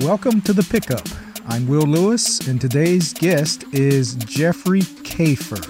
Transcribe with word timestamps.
Welcome 0.00 0.40
to 0.42 0.54
the 0.54 0.62
pickup. 0.62 1.06
I'm 1.46 1.68
Will 1.68 1.82
Lewis, 1.82 2.48
and 2.48 2.58
today's 2.58 3.12
guest 3.12 3.64
is 3.74 4.14
Jeffrey 4.14 4.80
Kafer. 4.80 5.60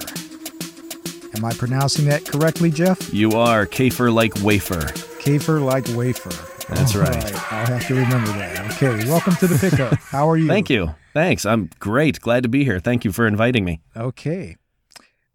Am 1.36 1.44
I 1.44 1.52
pronouncing 1.54 2.04
that 2.04 2.24
correctly, 2.24 2.70
Jeff? 2.70 3.12
You 3.12 3.32
are 3.32 3.66
Kafer 3.66 4.14
like 4.14 4.32
wafer. 4.40 4.82
Kafer 5.20 5.60
like 5.64 5.88
wafer. 5.96 6.30
That's 6.72 6.94
right. 6.94 7.52
I'll 7.52 7.66
have 7.66 7.84
to 7.88 7.94
remember 7.94 8.30
that. 8.34 8.72
Okay, 8.74 9.08
welcome 9.08 9.34
to 9.36 9.48
the 9.48 9.58
pickup. 9.58 9.94
How 9.94 10.30
are 10.30 10.36
you? 10.36 10.46
Thank 10.46 10.70
you. 10.70 10.94
Thanks. 11.12 11.44
I'm 11.44 11.68
great. 11.80 12.20
Glad 12.20 12.44
to 12.44 12.48
be 12.48 12.62
here. 12.62 12.78
Thank 12.78 13.04
you 13.04 13.10
for 13.10 13.26
inviting 13.26 13.64
me. 13.64 13.80
Okay. 13.96 14.56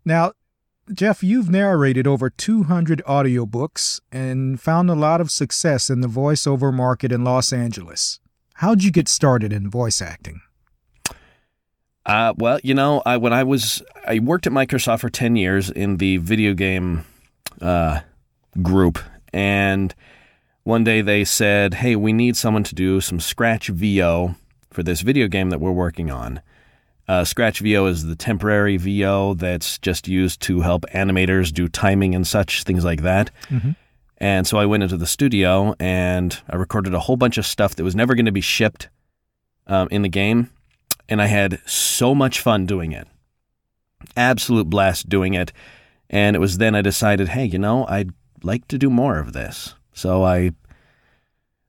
Now, 0.05 0.31
Jeff, 0.93 1.21
you've 1.21 1.49
narrated 1.49 2.07
over 2.07 2.29
200 2.29 3.01
audiobooks 3.05 3.99
and 4.13 4.61
found 4.61 4.89
a 4.89 4.95
lot 4.95 5.19
of 5.19 5.29
success 5.29 5.89
in 5.89 5.99
the 5.99 6.07
voiceover 6.07 6.73
market 6.73 7.11
in 7.11 7.25
Los 7.25 7.51
Angeles. 7.51 8.21
How'd 8.57 8.83
you 8.83 8.91
get 8.91 9.07
started 9.07 9.53
in 9.53 9.69
voice 9.69 10.01
acting? 10.01 10.41
Uh, 12.07 12.33
well, 12.37 12.59
you 12.63 12.73
know, 12.73 13.03
I, 13.05 13.17
when 13.17 13.33
I 13.33 13.43
was, 13.43 13.83
I 14.07 14.17
worked 14.19 14.47
at 14.47 14.53
Microsoft 14.53 15.01
for 15.01 15.09
10 15.09 15.35
years 15.35 15.69
in 15.69 15.97
the 15.97 16.17
video 16.17 16.53
game 16.55 17.05
uh, 17.61 17.99
group. 18.61 18.97
And 19.31 19.93
one 20.63 20.83
day 20.83 21.01
they 21.01 21.23
said, 21.23 21.75
hey, 21.75 21.95
we 21.95 22.13
need 22.13 22.35
someone 22.35 22.63
to 22.63 22.73
do 22.73 22.99
some 22.99 23.19
Scratch 23.19 23.67
VO 23.67 24.35
for 24.71 24.81
this 24.81 25.01
video 25.01 25.27
game 25.27 25.51
that 25.51 25.59
we're 25.59 25.71
working 25.71 26.09
on. 26.09 26.41
Uh, 27.07 27.23
Scratch 27.25 27.59
VO 27.59 27.85
is 27.85 28.05
the 28.05 28.15
temporary 28.15 28.77
VO 28.77 29.35
that's 29.35 29.77
just 29.77 30.07
used 30.07 30.41
to 30.41 30.61
help 30.61 30.83
animators 30.95 31.53
do 31.53 31.67
timing 31.67 32.15
and 32.15 32.25
such, 32.25 32.63
things 32.63 32.83
like 32.83 33.03
that. 33.03 33.29
Mhm. 33.49 33.75
And 34.19 34.47
so 34.47 34.57
I 34.57 34.65
went 34.65 34.83
into 34.83 34.97
the 34.97 35.05
studio 35.05 35.75
and 35.79 36.39
I 36.49 36.55
recorded 36.55 36.93
a 36.93 36.99
whole 36.99 37.17
bunch 37.17 37.37
of 37.37 37.45
stuff 37.45 37.75
that 37.75 37.83
was 37.83 37.95
never 37.95 38.15
going 38.15 38.25
to 38.25 38.31
be 38.31 38.41
shipped 38.41 38.89
um, 39.67 39.87
in 39.91 40.01
the 40.01 40.09
game. 40.09 40.49
And 41.07 41.21
I 41.21 41.27
had 41.27 41.61
so 41.65 42.15
much 42.15 42.39
fun 42.39 42.65
doing 42.65 42.91
it. 42.91 43.07
Absolute 44.15 44.69
blast 44.69 45.07
doing 45.07 45.33
it. 45.33 45.53
And 46.09 46.35
it 46.35 46.39
was 46.39 46.57
then 46.57 46.75
I 46.75 46.81
decided, 46.81 47.29
hey, 47.29 47.45
you 47.45 47.59
know, 47.59 47.85
I'd 47.87 48.11
like 48.43 48.67
to 48.69 48.77
do 48.77 48.89
more 48.89 49.19
of 49.19 49.33
this. 49.33 49.75
So 49.93 50.23
I 50.23 50.51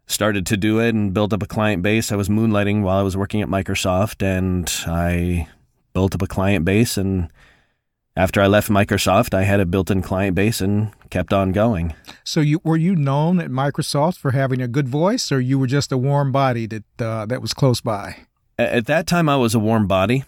started 0.07 0.47
to 0.47 0.57
do 0.57 0.81
it 0.81 0.95
and 0.95 1.13
built 1.13 1.33
up 1.33 1.43
a 1.43 1.47
client 1.47 1.83
base. 1.83 2.11
I 2.11 2.17
was 2.17 2.29
moonlighting 2.29 2.83
while 2.83 2.99
I 2.99 3.03
was 3.03 3.17
working 3.17 3.43
at 3.43 3.49
Microsoft 3.49 4.23
and 4.23 4.73
I 4.87 5.49
built 5.93 6.15
up 6.15 6.23
a 6.23 6.27
client 6.27 6.65
base 6.65 6.97
and 6.97 7.31
after 8.19 8.43
I 8.43 8.49
left 8.49 8.69
Microsoft, 8.69 9.33
I 9.33 9.45
had 9.45 9.61
a 9.61 9.65
built-in 9.65 10.03
client 10.03 10.35
base 10.35 10.61
and 10.61 10.91
kept 11.09 11.33
on 11.33 11.53
going. 11.53 11.95
So, 12.25 12.41
you 12.41 12.61
were 12.65 12.77
you 12.77 12.97
known 12.97 13.39
at 13.41 13.49
Microsoft 13.51 14.19
for 14.19 14.33
having 14.33 14.61
a 14.61 14.67
good 14.69 14.89
voice, 14.89 15.31
or 15.33 15.41
you 15.41 15.59
were 15.59 15.69
just 15.69 15.93
a 15.93 15.97
warm 15.97 16.33
body 16.33 16.67
that 16.67 16.85
uh, 17.01 17.25
that 17.27 17.41
was 17.41 17.55
close 17.55 17.81
by? 17.81 18.17
At 18.59 18.87
that 18.87 19.07
time, 19.07 19.29
I 19.29 19.37
was 19.37 19.55
a 19.55 19.59
warm 19.61 19.87
body 19.87 20.25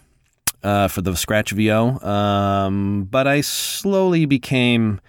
uh, 0.63 0.87
for 0.87 1.01
the 1.01 1.15
Scratch 1.17 1.51
VO, 1.51 1.99
um, 1.99 3.03
but 3.11 3.27
I 3.27 3.41
slowly 3.41 4.25
became, 4.25 5.01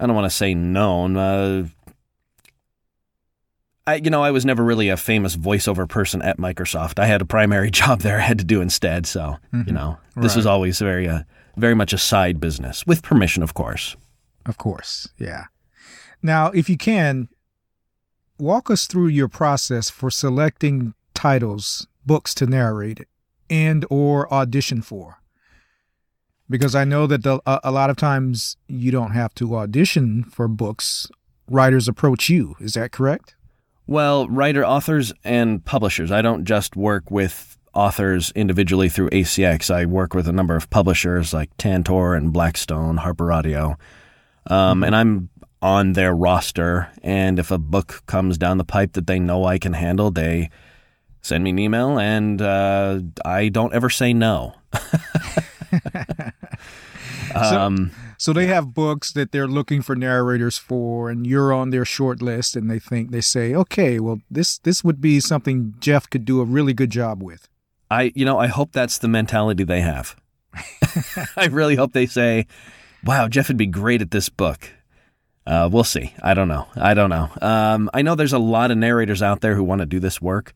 I 0.00 0.06
don't 0.06 0.16
want 0.16 0.26
to 0.30 0.36
say 0.36 0.52
known. 0.52 1.16
Uh, 1.16 1.68
I, 3.86 3.94
you 3.96 4.10
know, 4.10 4.24
I 4.24 4.32
was 4.32 4.44
never 4.44 4.64
really 4.64 4.88
a 4.88 4.96
famous 4.96 5.36
voiceover 5.36 5.88
person 5.88 6.20
at 6.20 6.38
Microsoft. 6.38 6.98
I 6.98 7.06
had 7.06 7.22
a 7.22 7.24
primary 7.24 7.70
job 7.80 8.00
there 8.00 8.18
I 8.18 8.22
had 8.22 8.38
to 8.38 8.44
do 8.44 8.60
instead. 8.60 9.06
So, 9.06 9.36
you 9.52 9.60
Mhm. 9.60 9.72
know, 9.72 9.98
this 10.16 10.32
Right. 10.32 10.36
was 10.36 10.46
always 10.46 10.80
very, 10.80 11.08
uh, 11.08 11.20
very 11.56 11.74
much 11.74 11.92
a 11.92 11.98
side 11.98 12.40
business 12.40 12.86
with 12.86 13.02
permission, 13.02 13.42
of 13.42 13.54
course. 13.54 13.96
Of 14.44 14.58
course, 14.58 15.08
yeah. 15.18 15.44
Now, 16.22 16.50
if 16.50 16.68
you 16.68 16.76
can, 16.76 17.28
walk 18.38 18.70
us 18.70 18.86
through 18.86 19.08
your 19.08 19.28
process 19.28 19.90
for 19.90 20.10
selecting 20.10 20.94
titles, 21.14 21.86
books 22.04 22.34
to 22.34 22.46
narrate, 22.46 23.06
and 23.48 23.84
or 23.90 24.32
audition 24.32 24.82
for. 24.82 25.20
Because 26.48 26.74
I 26.74 26.84
know 26.84 27.06
that 27.06 27.22
the, 27.24 27.40
a, 27.46 27.60
a 27.64 27.72
lot 27.72 27.90
of 27.90 27.96
times 27.96 28.56
you 28.68 28.92
don't 28.92 29.12
have 29.12 29.34
to 29.36 29.56
audition 29.56 30.24
for 30.24 30.46
books. 30.46 31.08
Writers 31.48 31.88
approach 31.88 32.28
you. 32.28 32.54
Is 32.60 32.74
that 32.74 32.92
correct? 32.92 33.34
Well, 33.86 34.28
writer, 34.28 34.64
authors, 34.64 35.12
and 35.24 35.64
publishers. 35.64 36.10
I 36.10 36.22
don't 36.22 36.44
just 36.44 36.76
work 36.76 37.10
with 37.10 37.55
authors 37.76 38.32
individually 38.34 38.88
through 38.88 39.10
ACX. 39.10 39.70
I 39.72 39.84
work 39.84 40.14
with 40.14 40.26
a 40.26 40.32
number 40.32 40.56
of 40.56 40.70
publishers 40.70 41.32
like 41.32 41.50
Tantor 41.58 42.14
and 42.14 42.32
Blackstone, 42.32 42.96
Harper 42.96 43.30
Audio. 43.30 43.76
Um, 44.48 44.82
and 44.82 44.96
I'm 44.96 45.28
on 45.62 45.92
their 45.92 46.14
roster. 46.14 46.88
And 47.02 47.38
if 47.38 47.50
a 47.50 47.58
book 47.58 48.02
comes 48.06 48.38
down 48.38 48.58
the 48.58 48.64
pipe 48.64 48.92
that 48.94 49.06
they 49.06 49.18
know 49.18 49.44
I 49.44 49.58
can 49.58 49.74
handle, 49.74 50.10
they 50.10 50.50
send 51.22 51.44
me 51.44 51.50
an 51.50 51.58
email, 51.58 51.98
and 51.98 52.40
uh, 52.40 53.00
I 53.24 53.48
don't 53.48 53.74
ever 53.74 53.90
say 53.90 54.12
no. 54.12 54.54
um, 57.34 57.90
So 58.18 58.32
they 58.32 58.46
have 58.46 58.72
books 58.72 59.12
that 59.12 59.32
they're 59.32 59.48
looking 59.48 59.82
for 59.82 59.96
narrators 59.96 60.56
for, 60.56 61.10
and 61.10 61.26
you're 61.26 61.52
on 61.52 61.70
their 61.70 61.84
short 61.84 62.22
list, 62.22 62.56
and 62.56 62.70
they 62.70 62.78
think 62.78 63.10
they 63.10 63.20
say, 63.20 63.54
okay, 63.54 63.98
well, 64.00 64.20
this 64.30 64.58
this 64.58 64.82
would 64.84 65.00
be 65.00 65.20
something 65.20 65.74
Jeff 65.80 66.08
could 66.08 66.24
do 66.24 66.40
a 66.40 66.44
really 66.44 66.72
good 66.72 66.90
job 66.90 67.22
with. 67.22 67.48
I, 67.90 68.12
you 68.14 68.24
know, 68.24 68.38
I 68.38 68.46
hope 68.48 68.72
that's 68.72 68.98
the 68.98 69.08
mentality 69.08 69.64
they 69.64 69.80
have. 69.80 70.16
I 71.36 71.46
really 71.46 71.76
hope 71.76 71.92
they 71.92 72.06
say, 72.06 72.46
"Wow, 73.04 73.28
Jeff 73.28 73.48
would 73.48 73.56
be 73.56 73.66
great 73.66 74.02
at 74.02 74.10
this 74.10 74.28
book." 74.28 74.70
Uh, 75.46 75.68
we'll 75.70 75.84
see. 75.84 76.12
I 76.22 76.34
don't 76.34 76.48
know. 76.48 76.66
I 76.74 76.94
don't 76.94 77.10
know. 77.10 77.28
Um, 77.40 77.88
I 77.94 78.02
know 78.02 78.16
there's 78.16 78.32
a 78.32 78.38
lot 78.38 78.70
of 78.72 78.78
narrators 78.78 79.22
out 79.22 79.40
there 79.42 79.54
who 79.54 79.62
want 79.62 79.80
to 79.80 79.86
do 79.86 80.00
this 80.00 80.20
work, 80.20 80.52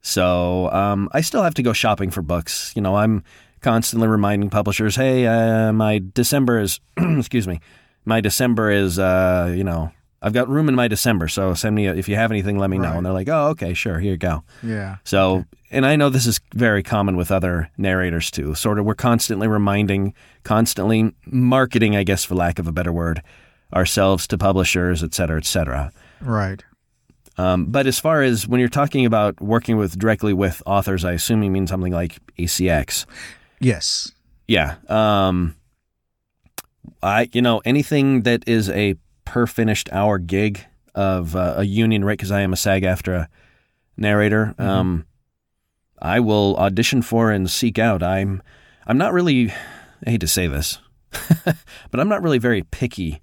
so 0.00 0.70
um, 0.72 1.08
I 1.12 1.20
still 1.20 1.42
have 1.42 1.54
to 1.54 1.62
go 1.62 1.72
shopping 1.72 2.10
for 2.10 2.22
books. 2.22 2.72
You 2.74 2.82
know, 2.82 2.96
I'm 2.96 3.22
constantly 3.60 4.08
reminding 4.08 4.50
publishers, 4.50 4.96
"Hey, 4.96 5.26
uh, 5.26 5.72
my 5.72 6.02
December 6.14 6.58
is, 6.60 6.80
excuse 6.96 7.46
me, 7.46 7.60
my 8.04 8.20
December 8.20 8.70
is, 8.70 8.98
uh, 8.98 9.52
you 9.54 9.64
know." 9.64 9.92
I've 10.24 10.32
got 10.32 10.48
room 10.48 10.68
in 10.68 10.76
my 10.76 10.86
December, 10.86 11.26
so 11.26 11.52
send 11.52 11.74
me 11.74 11.86
a, 11.88 11.94
if 11.94 12.08
you 12.08 12.14
have 12.14 12.30
anything. 12.30 12.56
Let 12.56 12.70
me 12.70 12.78
know. 12.78 12.92
And 12.92 13.04
they're 13.04 13.12
like, 13.12 13.28
"Oh, 13.28 13.48
okay, 13.48 13.74
sure. 13.74 13.98
Here 13.98 14.12
you 14.12 14.16
go." 14.16 14.44
Yeah. 14.62 14.98
So, 15.02 15.44
and 15.72 15.84
I 15.84 15.96
know 15.96 16.10
this 16.10 16.26
is 16.26 16.40
very 16.54 16.84
common 16.84 17.16
with 17.16 17.32
other 17.32 17.70
narrators 17.76 18.30
too. 18.30 18.54
Sort 18.54 18.78
of, 18.78 18.84
we're 18.84 18.94
constantly 18.94 19.48
reminding, 19.48 20.14
constantly 20.44 21.12
marketing, 21.26 21.96
I 21.96 22.04
guess, 22.04 22.24
for 22.24 22.36
lack 22.36 22.60
of 22.60 22.68
a 22.68 22.72
better 22.72 22.92
word, 22.92 23.20
ourselves 23.74 24.28
to 24.28 24.38
publishers, 24.38 25.02
et 25.02 25.12
cetera, 25.12 25.38
et 25.38 25.44
cetera. 25.44 25.90
Right. 26.20 26.62
Um, 27.38 27.66
but 27.66 27.86
as 27.86 27.98
far 27.98 28.22
as 28.22 28.46
when 28.46 28.60
you're 28.60 28.68
talking 28.68 29.06
about 29.06 29.40
working 29.40 29.76
with 29.76 29.98
directly 29.98 30.32
with 30.32 30.62
authors, 30.66 31.04
I 31.04 31.12
assume 31.12 31.42
you 31.42 31.50
mean 31.50 31.66
something 31.66 31.92
like 31.92 32.18
ACX. 32.38 33.06
Yes. 33.58 34.12
Yeah. 34.46 34.76
Um, 34.88 35.56
I, 37.02 37.28
you 37.32 37.42
know, 37.42 37.60
anything 37.64 38.22
that 38.22 38.44
is 38.46 38.68
a 38.70 38.96
per 39.32 39.46
finished 39.46 39.88
hour 39.92 40.18
gig 40.18 40.60
of 40.94 41.34
uh, 41.34 41.54
a 41.56 41.64
union 41.64 42.04
rate, 42.04 42.18
because 42.18 42.30
I 42.30 42.42
am 42.42 42.52
a 42.52 42.56
SAG-AFTRA 42.56 43.28
narrator, 43.96 44.54
Mhm. 44.58 44.64
um, 44.66 45.06
I 46.02 46.20
will 46.20 46.54
audition 46.58 47.00
for 47.00 47.30
and 47.30 47.48
seek 47.50 47.78
out. 47.78 48.02
I'm, 48.02 48.42
I'm 48.86 48.98
not 48.98 49.14
really, 49.14 49.50
I 50.06 50.10
hate 50.10 50.20
to 50.20 50.28
say 50.28 50.48
this, 50.48 50.80
but 51.90 51.98
I'm 51.98 52.10
not 52.10 52.22
really 52.22 52.36
very 52.38 52.62
picky 52.62 53.22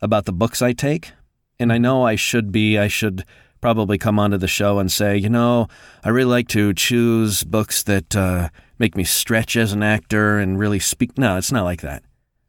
about 0.00 0.24
the 0.24 0.32
books 0.32 0.60
I 0.60 0.72
take. 0.72 1.12
And 1.60 1.72
I 1.72 1.78
know 1.78 2.04
I 2.04 2.16
should 2.16 2.50
be, 2.50 2.76
I 2.76 2.88
should 2.88 3.24
probably 3.60 3.98
come 3.98 4.18
onto 4.18 4.38
the 4.38 4.48
show 4.48 4.80
and 4.80 4.90
say, 4.90 5.16
you 5.16 5.28
know, 5.28 5.68
I 6.02 6.08
really 6.08 6.30
like 6.30 6.48
to 6.48 6.74
choose 6.74 7.44
books 7.44 7.84
that 7.84 8.16
uh, 8.16 8.48
make 8.80 8.96
me 8.96 9.04
stretch 9.04 9.56
as 9.56 9.72
an 9.72 9.84
actor 9.84 10.40
and 10.40 10.58
really 10.58 10.80
speak. 10.80 11.16
No, 11.16 11.36
it's 11.36 11.52
not 11.52 11.62
like 11.62 11.82
that. 11.82 12.02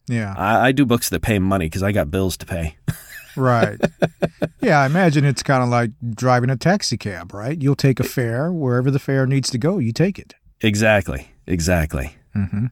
Yeah. 0.07 0.33
I, 0.37 0.67
I 0.67 0.71
do 0.71 0.85
books 0.85 1.09
that 1.09 1.21
pay 1.21 1.39
money 1.39 1.65
because 1.65 1.83
I 1.83 1.91
got 1.91 2.11
bills 2.11 2.37
to 2.37 2.45
pay. 2.45 2.77
Right. 3.35 3.79
yeah, 4.61 4.81
I 4.81 4.85
imagine 4.85 5.25
it's 5.25 5.41
kind 5.41 5.63
of 5.63 5.69
like 5.69 5.89
driving 6.11 6.51
a 6.51 6.55
taxi 6.55 6.97
cab, 6.97 7.33
right? 7.33 7.59
You'll 7.59 7.75
take 7.75 7.99
a 7.99 8.03
fare 8.03 8.51
wherever 8.53 8.91
the 8.91 8.99
fare 8.99 9.25
needs 9.25 9.49
to 9.49 9.57
go. 9.57 9.79
You 9.79 9.91
take 9.91 10.19
it. 10.19 10.35
exactly. 10.61 11.31
Exactly. 11.47 12.15
Mm-hmm. 12.35 12.67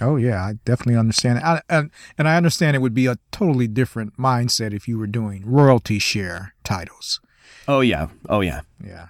Oh 0.00 0.14
yeah, 0.14 0.40
I 0.40 0.52
definitely 0.64 0.96
understand. 0.96 1.40
I, 1.40 1.62
and 1.68 1.90
and 2.16 2.28
I 2.28 2.36
understand 2.36 2.76
it 2.76 2.78
would 2.78 2.94
be 2.94 3.06
a 3.06 3.16
totally 3.32 3.66
different 3.66 4.16
mindset 4.16 4.72
if 4.72 4.86
you 4.86 4.98
were 5.00 5.08
doing 5.08 5.42
royalty 5.44 5.98
share 5.98 6.54
titles. 6.62 7.20
Oh, 7.66 7.80
yeah. 7.80 8.06
Oh, 8.28 8.40
yeah. 8.40 8.60
Yeah. 8.86 9.08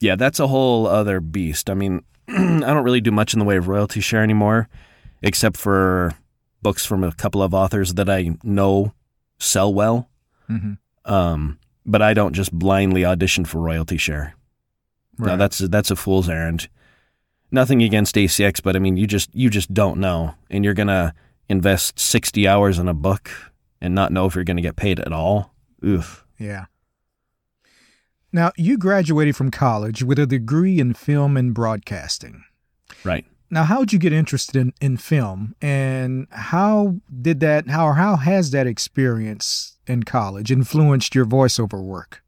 Yeah, 0.00 0.16
that's 0.16 0.40
a 0.40 0.46
whole 0.46 0.86
other 0.86 1.20
beast. 1.20 1.68
I 1.68 1.74
mean, 1.74 2.04
I 2.28 2.32
don't 2.60 2.84
really 2.84 3.02
do 3.02 3.10
much 3.10 3.34
in 3.34 3.38
the 3.38 3.44
way 3.44 3.58
of 3.58 3.68
royalty 3.68 4.00
share 4.00 4.22
anymore, 4.22 4.68
except 5.22 5.58
for 5.58 6.14
books 6.62 6.84
from 6.84 7.04
a 7.04 7.12
couple 7.12 7.42
of 7.42 7.54
authors 7.54 7.94
that 7.94 8.08
I 8.08 8.36
know 8.42 8.92
sell 9.38 9.72
well. 9.72 10.08
Mm-hmm. 10.50 11.12
Um, 11.12 11.58
but 11.86 12.02
I 12.02 12.14
don't 12.14 12.34
just 12.34 12.52
blindly 12.52 13.04
audition 13.04 13.44
for 13.44 13.60
royalty 13.60 13.96
share. 13.96 14.34
No, 15.18 15.36
that's 15.36 15.58
that's 15.58 15.90
a 15.90 15.96
fool's 15.96 16.28
errand. 16.28 16.68
Nothing 17.50 17.82
against 17.82 18.14
ACX, 18.14 18.62
but 18.62 18.76
I 18.76 18.78
mean, 18.78 18.96
you 18.96 19.06
just 19.06 19.34
you 19.34 19.50
just 19.50 19.74
don't 19.74 19.98
know, 19.98 20.34
and 20.48 20.64
you're 20.64 20.74
gonna 20.74 21.12
invest 21.48 21.98
sixty 21.98 22.46
hours 22.46 22.78
in 22.78 22.88
a 22.88 22.94
book 22.94 23.30
and 23.80 23.94
not 23.94 24.12
know 24.12 24.26
if 24.26 24.34
you're 24.34 24.44
gonna 24.44 24.62
get 24.62 24.76
paid 24.76 25.00
at 25.00 25.12
all. 25.12 25.54
Oof. 25.84 26.24
yeah. 26.38 26.66
Now, 28.30 28.52
you 28.56 28.76
graduated 28.76 29.36
from 29.36 29.50
college 29.50 30.02
with 30.02 30.18
a 30.18 30.26
degree 30.26 30.78
in 30.78 30.92
film 30.92 31.36
and 31.36 31.54
broadcasting. 31.54 32.44
Right. 33.02 33.24
Now, 33.50 33.64
how 33.64 33.80
did 33.80 33.92
you 33.92 33.98
get 33.98 34.12
interested 34.12 34.56
in, 34.56 34.74
in 34.80 34.96
film, 34.98 35.54
and 35.62 36.26
how 36.30 36.96
did 37.22 37.40
that, 37.40 37.68
how 37.68 37.86
or 37.86 37.94
how 37.94 38.16
has 38.16 38.50
that 38.50 38.66
experience 38.66 39.78
in 39.86 40.02
college 40.02 40.52
influenced 40.52 41.14
your 41.14 41.24
voiceover 41.24 41.82
work? 41.82 42.22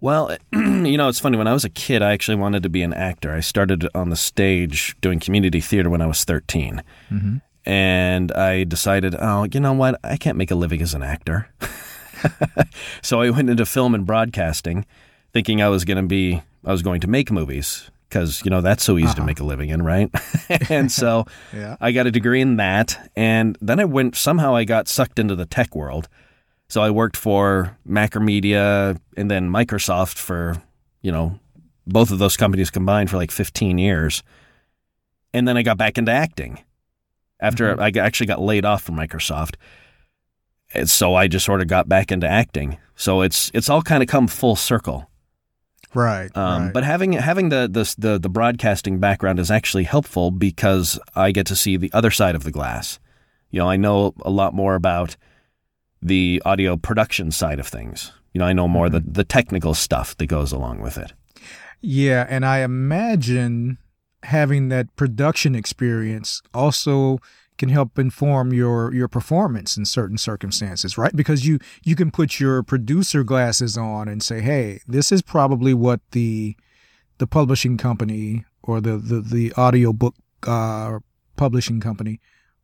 Well, 0.00 0.36
you 0.52 0.96
know, 0.96 1.08
it's 1.08 1.20
funny. 1.20 1.36
When 1.38 1.46
I 1.46 1.52
was 1.52 1.64
a 1.64 1.70
kid, 1.70 2.02
I 2.02 2.12
actually 2.12 2.36
wanted 2.36 2.62
to 2.64 2.68
be 2.68 2.82
an 2.82 2.92
actor. 2.92 3.32
I 3.32 3.40
started 3.40 3.88
on 3.94 4.10
the 4.10 4.16
stage 4.16 4.96
doing 5.00 5.20
community 5.20 5.60
theater 5.60 5.90
when 5.90 6.00
I 6.00 6.06
was 6.06 6.24
13. 6.24 6.82
Mm-hmm. 7.10 7.36
And 7.64 8.32
I 8.32 8.64
decided, 8.64 9.14
oh, 9.18 9.46
you 9.52 9.60
know 9.60 9.72
what? 9.72 10.00
I 10.02 10.16
can't 10.16 10.38
make 10.38 10.50
a 10.50 10.54
living 10.54 10.80
as 10.82 10.94
an 10.94 11.02
actor. 11.02 11.48
so 13.02 13.20
I 13.20 13.30
went 13.30 13.50
into 13.50 13.66
film 13.66 13.94
and 13.94 14.06
broadcasting, 14.06 14.86
thinking 15.32 15.60
I 15.60 15.68
was 15.68 15.84
going 15.84 16.02
to 16.02 16.08
be, 16.08 16.42
I 16.64 16.72
was 16.72 16.82
going 16.82 17.00
to 17.00 17.08
make 17.08 17.30
movies 17.30 17.90
because, 18.08 18.42
you 18.44 18.50
know, 18.50 18.60
that's 18.60 18.82
so 18.82 18.96
easy 18.96 19.06
uh-huh. 19.06 19.14
to 19.16 19.24
make 19.24 19.40
a 19.40 19.44
living 19.44 19.70
in, 19.70 19.82
right? 19.82 20.10
and 20.70 20.90
so 20.90 21.26
yeah. 21.52 21.76
I 21.80 21.92
got 21.92 22.06
a 22.06 22.10
degree 22.10 22.40
in 22.40 22.56
that. 22.56 23.10
And 23.16 23.56
then 23.60 23.80
I 23.80 23.84
went, 23.84 24.16
somehow 24.16 24.54
I 24.54 24.64
got 24.64 24.88
sucked 24.88 25.18
into 25.18 25.36
the 25.36 25.46
tech 25.46 25.74
world. 25.74 26.08
So 26.68 26.82
I 26.82 26.90
worked 26.90 27.16
for 27.16 27.76
Macromedia 27.88 28.98
and 29.16 29.30
then 29.30 29.50
Microsoft 29.50 30.18
for, 30.18 30.62
you 31.02 31.10
know, 31.10 31.38
both 31.86 32.10
of 32.10 32.18
those 32.18 32.36
companies 32.36 32.70
combined 32.70 33.10
for 33.10 33.16
like 33.16 33.30
15 33.30 33.78
years. 33.78 34.22
And 35.32 35.48
then 35.48 35.56
I 35.56 35.62
got 35.62 35.78
back 35.78 35.98
into 35.98 36.12
acting 36.12 36.62
after 37.40 37.74
mm-hmm. 37.74 37.98
I 37.98 38.00
actually 38.00 38.26
got 38.26 38.40
laid 38.40 38.64
off 38.64 38.82
from 38.82 38.96
Microsoft. 38.96 39.54
And 40.74 40.88
so 40.88 41.14
I 41.14 41.28
just 41.28 41.46
sort 41.46 41.62
of 41.62 41.68
got 41.68 41.88
back 41.88 42.12
into 42.12 42.28
acting. 42.28 42.78
So 42.94 43.22
it's 43.22 43.50
it's 43.54 43.70
all 43.70 43.82
kind 43.82 44.02
of 44.02 44.08
come 44.08 44.26
full 44.26 44.56
circle. 44.56 45.07
Right, 45.94 46.34
um, 46.36 46.64
right. 46.64 46.72
But 46.72 46.84
having 46.84 47.12
having 47.12 47.48
the, 47.48 47.68
the 47.70 47.94
the 47.98 48.18
the 48.18 48.28
broadcasting 48.28 48.98
background 48.98 49.38
is 49.38 49.50
actually 49.50 49.84
helpful 49.84 50.30
because 50.30 50.98
I 51.14 51.32
get 51.32 51.46
to 51.46 51.56
see 51.56 51.76
the 51.76 51.90
other 51.92 52.10
side 52.10 52.34
of 52.34 52.44
the 52.44 52.50
glass. 52.50 52.98
You 53.50 53.60
know, 53.60 53.68
I 53.68 53.76
know 53.76 54.14
a 54.22 54.30
lot 54.30 54.54
more 54.54 54.74
about 54.74 55.16
the 56.02 56.42
audio 56.44 56.76
production 56.76 57.30
side 57.30 57.58
of 57.58 57.66
things. 57.66 58.12
You 58.34 58.40
know, 58.40 58.44
I 58.44 58.52
know 58.52 58.68
more 58.68 58.88
mm-hmm. 58.88 59.06
the 59.06 59.12
the 59.12 59.24
technical 59.24 59.74
stuff 59.74 60.16
that 60.18 60.26
goes 60.26 60.52
along 60.52 60.80
with 60.82 60.98
it. 60.98 61.12
Yeah, 61.80 62.26
and 62.28 62.44
I 62.44 62.58
imagine 62.58 63.78
having 64.24 64.68
that 64.68 64.94
production 64.96 65.54
experience 65.54 66.42
also 66.52 67.18
can 67.58 67.68
help 67.68 67.98
inform 67.98 68.52
your 68.52 68.94
your 68.94 69.08
performance 69.08 69.76
in 69.76 69.84
certain 69.84 70.16
circumstances, 70.16 70.96
right? 70.96 71.14
Because 71.14 71.46
you 71.46 71.58
you 71.84 71.94
can 71.96 72.10
put 72.10 72.40
your 72.40 72.62
producer 72.62 73.24
glasses 73.24 73.76
on 73.76 74.08
and 74.08 74.22
say, 74.22 74.40
"Hey, 74.40 74.80
this 74.86 75.12
is 75.12 75.22
probably 75.22 75.74
what 75.74 76.00
the 76.12 76.56
the 77.18 77.26
publishing 77.26 77.76
company 77.76 78.44
or 78.62 78.80
the 78.80 78.96
the 78.96 79.20
the 79.20 79.52
audiobook 79.54 80.14
uh, 80.46 80.98
publishing 81.36 81.80
company 81.80 82.20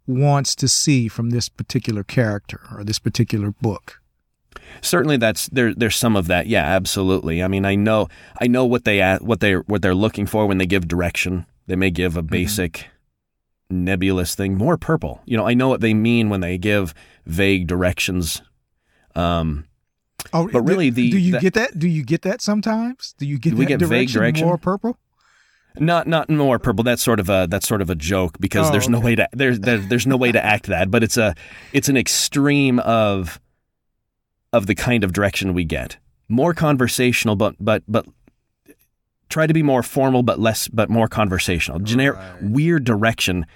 wants 0.06 0.54
to 0.56 0.68
see 0.68 1.08
from 1.08 1.30
this 1.30 1.48
particular 1.48 2.04
character 2.04 2.60
or 2.72 2.84
this 2.84 2.98
particular 2.98 3.50
book. 3.50 4.00
Certainly, 4.80 5.18
that's 5.18 5.48
there. 5.48 5.74
There's 5.74 5.96
some 5.96 6.16
of 6.16 6.26
that. 6.26 6.46
Yeah, 6.46 6.64
absolutely. 6.64 7.42
I 7.42 7.48
mean, 7.48 7.64
I 7.64 7.74
know, 7.74 8.08
I 8.40 8.46
know 8.46 8.64
what 8.64 8.84
they 8.84 9.00
what 9.16 9.40
they 9.40 9.54
what 9.54 9.82
they're 9.82 9.94
looking 9.94 10.26
for 10.26 10.46
when 10.46 10.58
they 10.58 10.66
give 10.66 10.88
direction. 10.88 11.46
They 11.66 11.76
may 11.76 11.90
give 11.90 12.16
a 12.16 12.20
mm-hmm. 12.20 12.28
basic, 12.28 12.72
mm-hmm. 12.72 12.88
Nebulous 13.70 14.34
thing, 14.34 14.56
more 14.56 14.76
purple. 14.76 15.20
You 15.24 15.36
know, 15.36 15.46
I 15.46 15.54
know 15.54 15.68
what 15.68 15.80
they 15.80 15.94
mean 15.94 16.28
when 16.28 16.40
they 16.40 16.58
give 16.58 16.94
vague 17.26 17.66
directions. 17.66 18.42
Um, 19.14 19.66
oh, 20.32 20.48
but 20.52 20.62
really, 20.62 20.90
the 20.90 21.10
do 21.10 21.18
you 21.18 21.32
the, 21.32 21.40
get 21.40 21.54
that? 21.54 21.78
Do 21.78 21.88
you 21.88 22.04
get 22.04 22.22
that 22.22 22.40
sometimes? 22.40 23.14
Do 23.18 23.26
you 23.26 23.38
get 23.38 23.50
do 23.50 23.56
we 23.56 23.66
get 23.66 23.80
vague 23.80 24.08
direction 24.08 24.46
more 24.46 24.58
purple? 24.58 24.98
Not 25.76 26.06
not 26.06 26.30
more 26.30 26.58
purple. 26.58 26.84
That's 26.84 27.02
sort 27.02 27.18
of 27.18 27.28
a 27.28 27.46
that's 27.50 27.66
sort 27.66 27.82
of 27.82 27.90
a 27.90 27.94
joke 27.96 28.38
because 28.38 28.68
oh, 28.68 28.72
there's 28.72 28.84
okay. 28.84 28.92
no 28.92 29.00
way 29.00 29.16
to 29.16 29.28
there's 29.32 29.58
there, 29.58 29.78
there's 29.78 30.06
no 30.06 30.16
way 30.16 30.30
to 30.30 30.44
act 30.44 30.66
that. 30.66 30.90
But 30.90 31.02
it's 31.02 31.16
a 31.16 31.34
it's 31.72 31.88
an 31.88 31.96
extreme 31.96 32.78
of 32.80 33.40
of 34.52 34.66
the 34.66 34.74
kind 34.74 35.02
of 35.02 35.12
direction 35.12 35.52
we 35.52 35.64
get. 35.64 35.96
More 36.28 36.54
conversational, 36.54 37.34
but 37.34 37.56
but 37.58 37.82
but 37.88 38.06
try 39.28 39.46
to 39.46 39.54
be 39.54 39.62
more 39.62 39.82
formal, 39.82 40.22
but 40.22 40.38
less 40.38 40.68
but 40.68 40.88
more 40.90 41.08
conversational. 41.08 41.78
Generic 41.80 42.18
right. 42.18 42.42
weird 42.42 42.84
direction. 42.84 43.46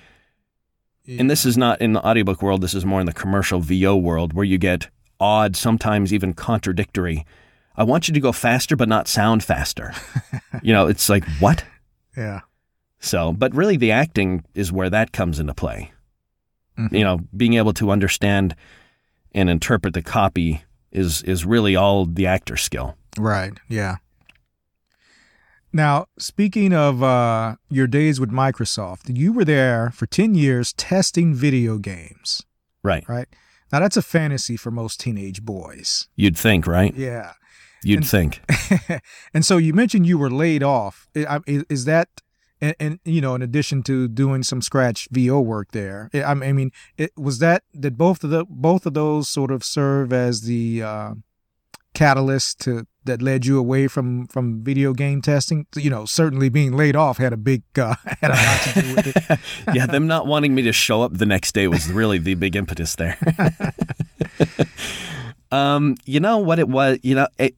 Yeah. 1.04 1.20
And 1.20 1.30
this 1.30 1.46
is 1.46 1.56
not 1.56 1.80
in 1.80 1.94
the 1.94 2.06
audiobook 2.06 2.42
world. 2.42 2.60
This 2.60 2.74
is 2.74 2.84
more 2.84 3.00
in 3.00 3.06
the 3.06 3.12
commercial 3.12 3.60
VO 3.60 3.96
world 3.96 4.32
where 4.32 4.44
you 4.44 4.58
get 4.58 4.88
odd, 5.20 5.56
sometimes 5.56 6.12
even 6.12 6.34
contradictory. 6.34 7.24
I 7.76 7.84
want 7.84 8.08
you 8.08 8.14
to 8.14 8.20
go 8.20 8.32
faster, 8.32 8.76
but 8.76 8.88
not 8.88 9.08
sound 9.08 9.44
faster. 9.44 9.94
you 10.62 10.72
know, 10.72 10.86
it's 10.86 11.08
like 11.08 11.24
what? 11.38 11.64
Yeah. 12.16 12.40
So, 12.98 13.32
but 13.32 13.54
really 13.54 13.76
the 13.76 13.92
acting 13.92 14.44
is 14.54 14.72
where 14.72 14.90
that 14.90 15.12
comes 15.12 15.38
into 15.38 15.54
play. 15.54 15.92
Mm-hmm. 16.78 16.94
You 16.94 17.04
know, 17.04 17.20
being 17.36 17.54
able 17.54 17.72
to 17.74 17.90
understand 17.90 18.54
and 19.32 19.48
interpret 19.48 19.94
the 19.94 20.02
copy 20.02 20.64
is 20.90 21.22
is 21.22 21.44
really 21.44 21.76
all 21.76 22.04
the 22.04 22.26
actor 22.26 22.56
skill. 22.56 22.96
Right. 23.16 23.52
Yeah. 23.68 23.96
Now, 25.78 26.06
speaking 26.18 26.72
of 26.72 27.04
uh, 27.04 27.54
your 27.70 27.86
days 27.86 28.18
with 28.18 28.32
Microsoft, 28.32 29.16
you 29.16 29.32
were 29.32 29.44
there 29.44 29.92
for 29.94 30.06
10 30.06 30.34
years 30.34 30.72
testing 30.72 31.32
video 31.32 31.78
games. 31.78 32.42
Right. 32.82 33.08
Right. 33.08 33.28
Now, 33.70 33.78
that's 33.78 33.96
a 33.96 34.02
fantasy 34.02 34.56
for 34.56 34.72
most 34.72 34.98
teenage 34.98 35.44
boys. 35.44 36.08
You'd 36.16 36.36
think, 36.36 36.66
right? 36.66 36.92
Yeah. 36.96 37.34
You'd 37.84 37.98
and, 37.98 38.08
think. 38.08 38.42
and 39.32 39.46
so 39.46 39.56
you 39.56 39.72
mentioned 39.72 40.04
you 40.04 40.18
were 40.18 40.32
laid 40.32 40.64
off. 40.64 41.06
Is, 41.14 41.64
is 41.68 41.84
that, 41.84 42.08
and, 42.60 42.74
and, 42.80 42.98
you 43.04 43.20
know, 43.20 43.36
in 43.36 43.42
addition 43.42 43.84
to 43.84 44.08
doing 44.08 44.42
some 44.42 44.60
scratch 44.60 45.06
VO 45.12 45.40
work 45.40 45.70
there, 45.70 46.10
I, 46.12 46.34
mean, 46.34 46.72
it, 46.96 47.12
was 47.16 47.38
that 47.38 47.62
did 47.78 47.96
both 47.96 48.24
of 48.24 48.30
the 48.30 48.44
both 48.48 48.84
of 48.84 48.94
those 48.94 49.28
sort 49.28 49.52
of 49.52 49.62
serve 49.62 50.12
as 50.12 50.40
the 50.40 50.82
uh, 50.82 51.14
catalyst 51.98 52.60
to 52.60 52.86
that 53.04 53.20
led 53.20 53.44
you 53.44 53.58
away 53.58 53.88
from 53.88 54.26
from 54.28 54.62
video 54.62 54.92
game 54.92 55.20
testing? 55.20 55.66
You 55.74 55.90
know, 55.90 56.04
certainly 56.04 56.48
being 56.48 56.76
laid 56.76 56.94
off 56.94 57.18
had 57.18 57.32
a 57.32 57.36
big 57.36 57.62
uh, 57.76 57.96
had 58.20 58.30
a 58.30 58.34
lot 58.34 58.60
to 58.62 58.82
do 58.82 58.94
with 58.94 59.16
it. 59.16 59.40
yeah, 59.74 59.86
them 59.86 60.06
not 60.06 60.26
wanting 60.26 60.54
me 60.54 60.62
to 60.62 60.72
show 60.72 61.02
up 61.02 61.12
the 61.12 61.26
next 61.26 61.52
day 61.52 61.66
was 61.66 61.90
really 61.90 62.18
the 62.18 62.34
big 62.34 62.54
impetus 62.54 62.94
there. 62.94 63.18
um, 65.50 65.96
you 66.04 66.20
know 66.20 66.38
what 66.38 66.60
it 66.60 66.68
was? 66.68 66.98
You 67.02 67.16
know, 67.16 67.28
it, 67.38 67.56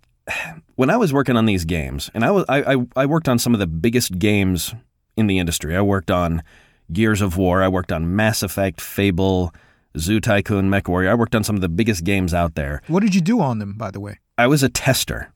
when 0.76 0.88
I 0.88 0.96
was 0.96 1.12
working 1.12 1.36
on 1.36 1.44
these 1.44 1.66
games, 1.66 2.10
and 2.14 2.24
I 2.24 2.30
was 2.30 2.46
I, 2.48 2.74
I, 2.74 2.76
I 2.96 3.06
worked 3.06 3.28
on 3.28 3.38
some 3.38 3.52
of 3.52 3.60
the 3.60 3.66
biggest 3.66 4.18
games 4.18 4.74
in 5.16 5.26
the 5.26 5.38
industry. 5.38 5.76
I 5.76 5.82
worked 5.82 6.10
on 6.10 6.42
Gears 6.90 7.20
of 7.20 7.36
War. 7.36 7.62
I 7.62 7.68
worked 7.68 7.92
on 7.92 8.16
Mass 8.16 8.42
Effect, 8.42 8.80
Fable, 8.80 9.52
Zoo 9.98 10.20
Tycoon, 10.20 10.70
Mech 10.70 10.88
Warrior. 10.88 11.10
I 11.10 11.14
worked 11.14 11.34
on 11.34 11.44
some 11.44 11.56
of 11.56 11.62
the 11.62 11.68
biggest 11.68 12.04
games 12.04 12.32
out 12.32 12.54
there. 12.54 12.80
What 12.86 13.00
did 13.00 13.14
you 13.14 13.20
do 13.20 13.40
on 13.40 13.58
them, 13.58 13.74
by 13.76 13.90
the 13.90 14.00
way? 14.00 14.18
I 14.40 14.46
was 14.46 14.62
a 14.62 14.70
tester. 14.70 15.32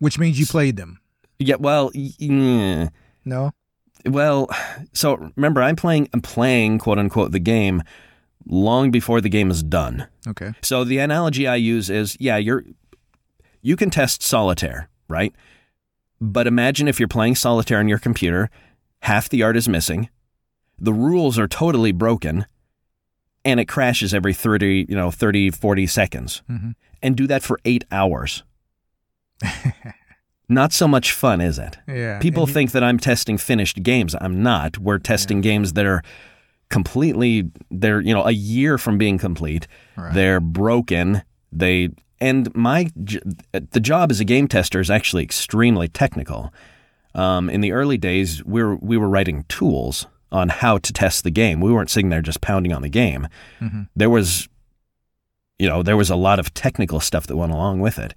Which 0.00 0.18
means 0.18 0.38
you 0.38 0.46
played 0.46 0.76
them. 0.76 0.98
Yeah, 1.38 1.54
well, 1.60 1.92
yeah. 1.94 2.88
No. 3.24 3.52
Well, 4.04 4.48
so 4.92 5.30
remember, 5.36 5.62
I'm 5.62 5.76
playing, 5.76 6.08
I'm 6.12 6.20
playing, 6.20 6.78
quote 6.78 6.98
unquote, 6.98 7.30
the 7.30 7.38
game 7.38 7.82
long 8.46 8.90
before 8.90 9.20
the 9.20 9.28
game 9.28 9.48
is 9.50 9.62
done. 9.62 10.08
Okay. 10.26 10.52
So 10.60 10.82
the 10.82 10.98
analogy 10.98 11.46
I 11.46 11.54
use 11.54 11.88
is, 11.88 12.16
yeah, 12.18 12.36
you're 12.36 12.64
you 13.62 13.76
can 13.76 13.90
test 13.90 14.22
solitaire, 14.22 14.88
right? 15.08 15.32
But 16.20 16.48
imagine 16.48 16.88
if 16.88 16.98
you're 16.98 17.08
playing 17.08 17.36
solitaire 17.36 17.78
on 17.78 17.86
your 17.86 17.98
computer, 17.98 18.50
half 19.02 19.28
the 19.28 19.44
art 19.44 19.56
is 19.56 19.68
missing, 19.68 20.08
the 20.80 20.92
rules 20.92 21.38
are 21.38 21.48
totally 21.48 21.92
broken, 21.92 22.46
and 23.44 23.60
it 23.60 23.66
crashes 23.66 24.12
every 24.12 24.34
30, 24.34 24.86
you 24.88 24.96
know, 24.96 25.12
30, 25.12 25.50
40 25.50 25.86
seconds. 25.86 26.42
Mm-hmm. 26.50 26.70
And 27.02 27.16
do 27.16 27.26
that 27.26 27.42
for 27.42 27.58
8 27.64 27.84
hours. 27.90 28.42
not 30.48 30.72
so 30.72 30.88
much 30.88 31.12
fun, 31.12 31.40
is 31.40 31.58
it? 31.58 31.78
Yeah. 31.86 32.18
People 32.18 32.46
think 32.46 32.72
that 32.72 32.82
I'm 32.82 32.98
testing 32.98 33.38
finished 33.38 33.82
games. 33.82 34.14
I'm 34.20 34.42
not. 34.42 34.78
We're 34.78 34.98
testing 34.98 35.38
yeah. 35.38 35.50
games 35.50 35.74
that 35.74 35.86
are 35.86 36.02
completely 36.70 37.50
they're, 37.70 38.00
you 38.00 38.12
know, 38.12 38.24
a 38.24 38.32
year 38.32 38.78
from 38.78 38.98
being 38.98 39.18
complete. 39.18 39.66
Right. 39.96 40.12
They're 40.12 40.40
broken. 40.40 41.22
They 41.52 41.90
and 42.20 42.54
my 42.54 42.90
the 42.94 43.80
job 43.80 44.10
as 44.10 44.20
a 44.20 44.24
game 44.24 44.48
tester 44.48 44.80
is 44.80 44.90
actually 44.90 45.22
extremely 45.22 45.88
technical. 45.88 46.52
Um, 47.14 47.48
in 47.48 47.60
the 47.60 47.72
early 47.72 47.96
days, 47.96 48.44
we 48.44 48.62
were 48.62 48.76
we 48.76 48.96
were 48.96 49.08
writing 49.08 49.44
tools 49.48 50.06
on 50.30 50.48
how 50.48 50.78
to 50.78 50.92
test 50.92 51.24
the 51.24 51.30
game. 51.30 51.60
We 51.60 51.72
weren't 51.72 51.90
sitting 51.90 52.10
there 52.10 52.22
just 52.22 52.40
pounding 52.40 52.72
on 52.72 52.82
the 52.82 52.88
game. 52.88 53.28
Mm-hmm. 53.60 53.82
There 53.96 54.10
was, 54.10 54.48
you 55.58 55.68
know, 55.68 55.82
there 55.82 55.96
was 55.96 56.10
a 56.10 56.16
lot 56.16 56.38
of 56.38 56.54
technical 56.54 57.00
stuff 57.00 57.26
that 57.26 57.36
went 57.36 57.52
along 57.52 57.80
with 57.80 57.98
it. 57.98 58.14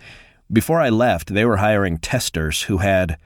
Before 0.51 0.81
I 0.81 0.89
left, 0.89 1.33
they 1.33 1.45
were 1.45 1.57
hiring 1.57 1.97
testers 1.97 2.63
who 2.63 2.77
had 2.79 3.17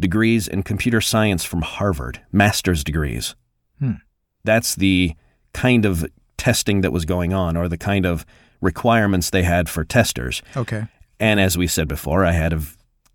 degrees 0.00 0.48
in 0.48 0.62
computer 0.62 1.00
science 1.00 1.44
from 1.44 1.62
Harvard, 1.62 2.20
master's 2.32 2.82
degrees. 2.82 3.34
Hmm. 3.78 3.92
That's 4.44 4.74
the 4.74 5.14
kind 5.54 5.84
of 5.84 6.04
testing 6.36 6.80
that 6.80 6.92
was 6.92 7.04
going 7.04 7.32
on, 7.32 7.56
or 7.56 7.68
the 7.68 7.78
kind 7.78 8.04
of 8.04 8.26
requirements 8.60 9.30
they 9.30 9.42
had 9.44 9.68
for 9.68 9.84
testers. 9.84 10.42
Okay. 10.56 10.86
And 11.20 11.38
as 11.38 11.56
we 11.56 11.66
said 11.68 11.86
before, 11.88 12.24
I 12.24 12.32
had 12.32 12.52
a 12.52 12.60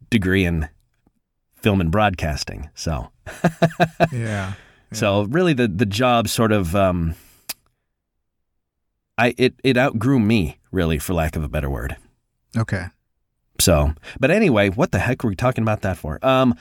degree 0.10 0.46
in 0.46 0.70
film 1.56 1.82
and 1.82 1.92
broadcasting. 1.92 2.70
So, 2.74 3.10
Yeah. 4.14 4.54
so 4.94 5.24
really, 5.24 5.54
the 5.54 5.68
the 5.68 5.86
job 5.86 6.30
sort 6.30 6.54
of 6.54 6.74
um, 6.76 7.16
I 9.18 9.34
it 9.38 9.56
it 9.64 9.78
outgrew 9.78 10.20
me, 10.20 10.58
really, 10.72 11.00
for 11.00 11.14
lack 11.14 11.36
of 11.36 11.44
a 11.44 11.50
better 11.50 11.70
word. 11.70 11.98
Okay. 12.56 12.86
So, 13.60 13.94
but 14.20 14.30
anyway, 14.30 14.70
what 14.70 14.92
the 14.92 15.00
heck 15.00 15.24
were 15.24 15.30
we 15.32 15.36
talking 15.36 15.64
about 15.64 15.82
that 15.82 15.98
for? 15.98 16.20
Um, 16.24 16.56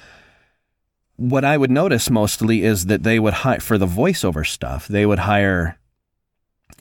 what 1.16 1.44
I 1.44 1.56
would 1.56 1.70
notice 1.70 2.08
mostly 2.10 2.62
is 2.62 2.86
that 2.86 3.02
they 3.02 3.18
would 3.18 3.34
hire 3.34 3.60
for 3.60 3.76
the 3.78 3.86
voiceover 3.86 4.46
stuff. 4.46 4.88
They 4.88 5.04
would 5.06 5.18
hire 5.20 5.78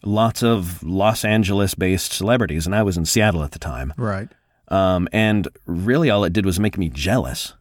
lots 0.03 0.41
of 0.43 0.81
Los 0.83 1.25
Angeles-based 1.25 2.11
celebrities, 2.13 2.65
and 2.65 2.73
I 2.75 2.83
was 2.83 2.97
in 2.97 3.05
Seattle 3.05 3.43
at 3.43 3.51
the 3.51 3.59
time. 3.59 3.93
Right. 3.97 4.29
Um, 4.69 5.07
and 5.11 5.47
really, 5.65 6.09
all 6.09 6.23
it 6.23 6.33
did 6.33 6.45
was 6.45 6.59
make 6.59 6.77
me 6.77 6.89
jealous 6.89 7.53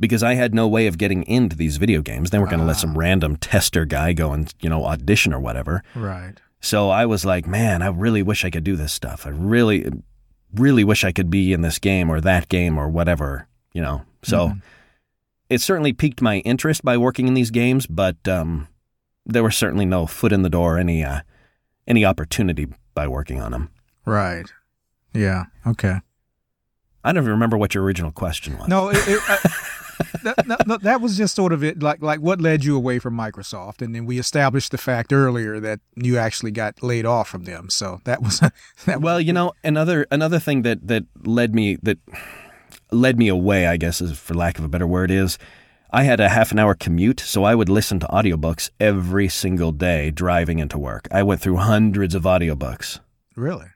because 0.00 0.22
I 0.22 0.34
had 0.34 0.54
no 0.54 0.68
way 0.68 0.86
of 0.86 0.98
getting 0.98 1.22
into 1.24 1.56
these 1.56 1.76
video 1.76 2.02
games. 2.02 2.30
They 2.30 2.38
weren't 2.38 2.50
going 2.50 2.60
to 2.60 2.66
let 2.66 2.76
Ah. 2.76 2.80
some 2.80 2.98
random 2.98 3.36
tester 3.36 3.84
guy 3.84 4.12
go 4.12 4.32
and 4.32 4.52
you 4.60 4.68
know 4.68 4.84
audition 4.84 5.32
or 5.32 5.40
whatever. 5.40 5.82
Right. 5.94 6.34
So 6.60 6.90
I 6.90 7.06
was 7.06 7.24
like, 7.24 7.46
man, 7.46 7.82
I 7.82 7.88
really 7.88 8.22
wish 8.22 8.44
I 8.44 8.50
could 8.50 8.64
do 8.64 8.76
this 8.76 8.92
stuff. 8.92 9.26
I 9.26 9.30
really, 9.30 9.86
really 10.54 10.84
wish 10.84 11.04
I 11.04 11.12
could 11.12 11.30
be 11.30 11.52
in 11.52 11.60
this 11.62 11.78
game 11.78 12.10
or 12.10 12.20
that 12.20 12.48
game 12.48 12.78
or 12.78 12.88
whatever, 12.88 13.46
you 13.72 13.80
know. 13.82 14.02
So 14.22 14.48
Mhm. 14.48 14.62
it 15.48 15.60
certainly 15.60 15.92
piqued 15.92 16.20
my 16.20 16.38
interest 16.38 16.84
by 16.84 16.96
working 16.96 17.28
in 17.28 17.34
these 17.34 17.50
games, 17.52 17.86
but 17.86 18.26
um, 18.26 18.66
there 19.24 19.42
was 19.44 19.56
certainly 19.56 19.86
no 19.86 20.06
foot 20.06 20.32
in 20.32 20.42
the 20.42 20.50
door, 20.50 20.78
any 20.78 21.04
uh, 21.04 21.20
any 21.86 22.04
opportunity 22.04 22.66
by 22.94 23.06
working 23.06 23.40
on 23.40 23.52
them. 23.52 23.70
Right. 24.04 24.50
Yeah. 25.14 25.44
Okay. 25.66 26.00
I 27.04 27.12
don't 27.12 27.22
even 27.22 27.30
remember 27.32 27.56
what 27.56 27.74
your 27.74 27.84
original 27.84 28.10
question 28.10 28.58
was. 28.58 28.68
No, 28.68 28.88
it, 28.90 28.98
it, 29.06 29.20
uh, 29.28 29.36
that, 30.22 30.46
no, 30.46 30.56
no, 30.66 30.76
that 30.78 31.00
was 31.00 31.16
just 31.16 31.34
sort 31.34 31.52
of 31.52 31.62
it. 31.64 31.82
Like, 31.82 32.02
like 32.02 32.20
what 32.20 32.40
led 32.40 32.64
you 32.64 32.76
away 32.76 32.98
from 32.98 33.16
Microsoft, 33.16 33.82
and 33.82 33.94
then 33.94 34.06
we 34.06 34.18
established 34.18 34.70
the 34.70 34.78
fact 34.78 35.12
earlier 35.12 35.60
that 35.60 35.80
you 35.96 36.18
actually 36.18 36.50
got 36.50 36.82
laid 36.82 37.06
off 37.06 37.28
from 37.28 37.44
them. 37.44 37.70
So 37.70 38.00
that 38.04 38.22
was 38.22 38.40
that. 38.86 39.00
Well, 39.00 39.20
you 39.20 39.32
know, 39.32 39.52
another 39.64 40.06
another 40.10 40.38
thing 40.38 40.62
that 40.62 40.86
that 40.88 41.04
led 41.24 41.54
me 41.54 41.76
that 41.82 41.98
led 42.90 43.18
me 43.18 43.28
away, 43.28 43.66
I 43.66 43.76
guess, 43.76 44.00
is 44.00 44.18
for 44.18 44.34
lack 44.34 44.58
of 44.58 44.64
a 44.64 44.68
better 44.68 44.86
word, 44.86 45.10
is 45.10 45.38
I 45.90 46.02
had 46.02 46.20
a 46.20 46.28
half 46.28 46.52
an 46.52 46.58
hour 46.58 46.74
commute, 46.74 47.20
so 47.20 47.44
I 47.44 47.54
would 47.54 47.68
listen 47.68 47.98
to 48.00 48.06
audiobooks 48.08 48.70
every 48.78 49.28
single 49.28 49.72
day 49.72 50.10
driving 50.10 50.58
into 50.58 50.78
work. 50.78 51.08
I 51.10 51.22
went 51.22 51.40
through 51.40 51.56
hundreds 51.56 52.14
of 52.14 52.24
audiobooks. 52.24 53.00
really. 53.36 53.66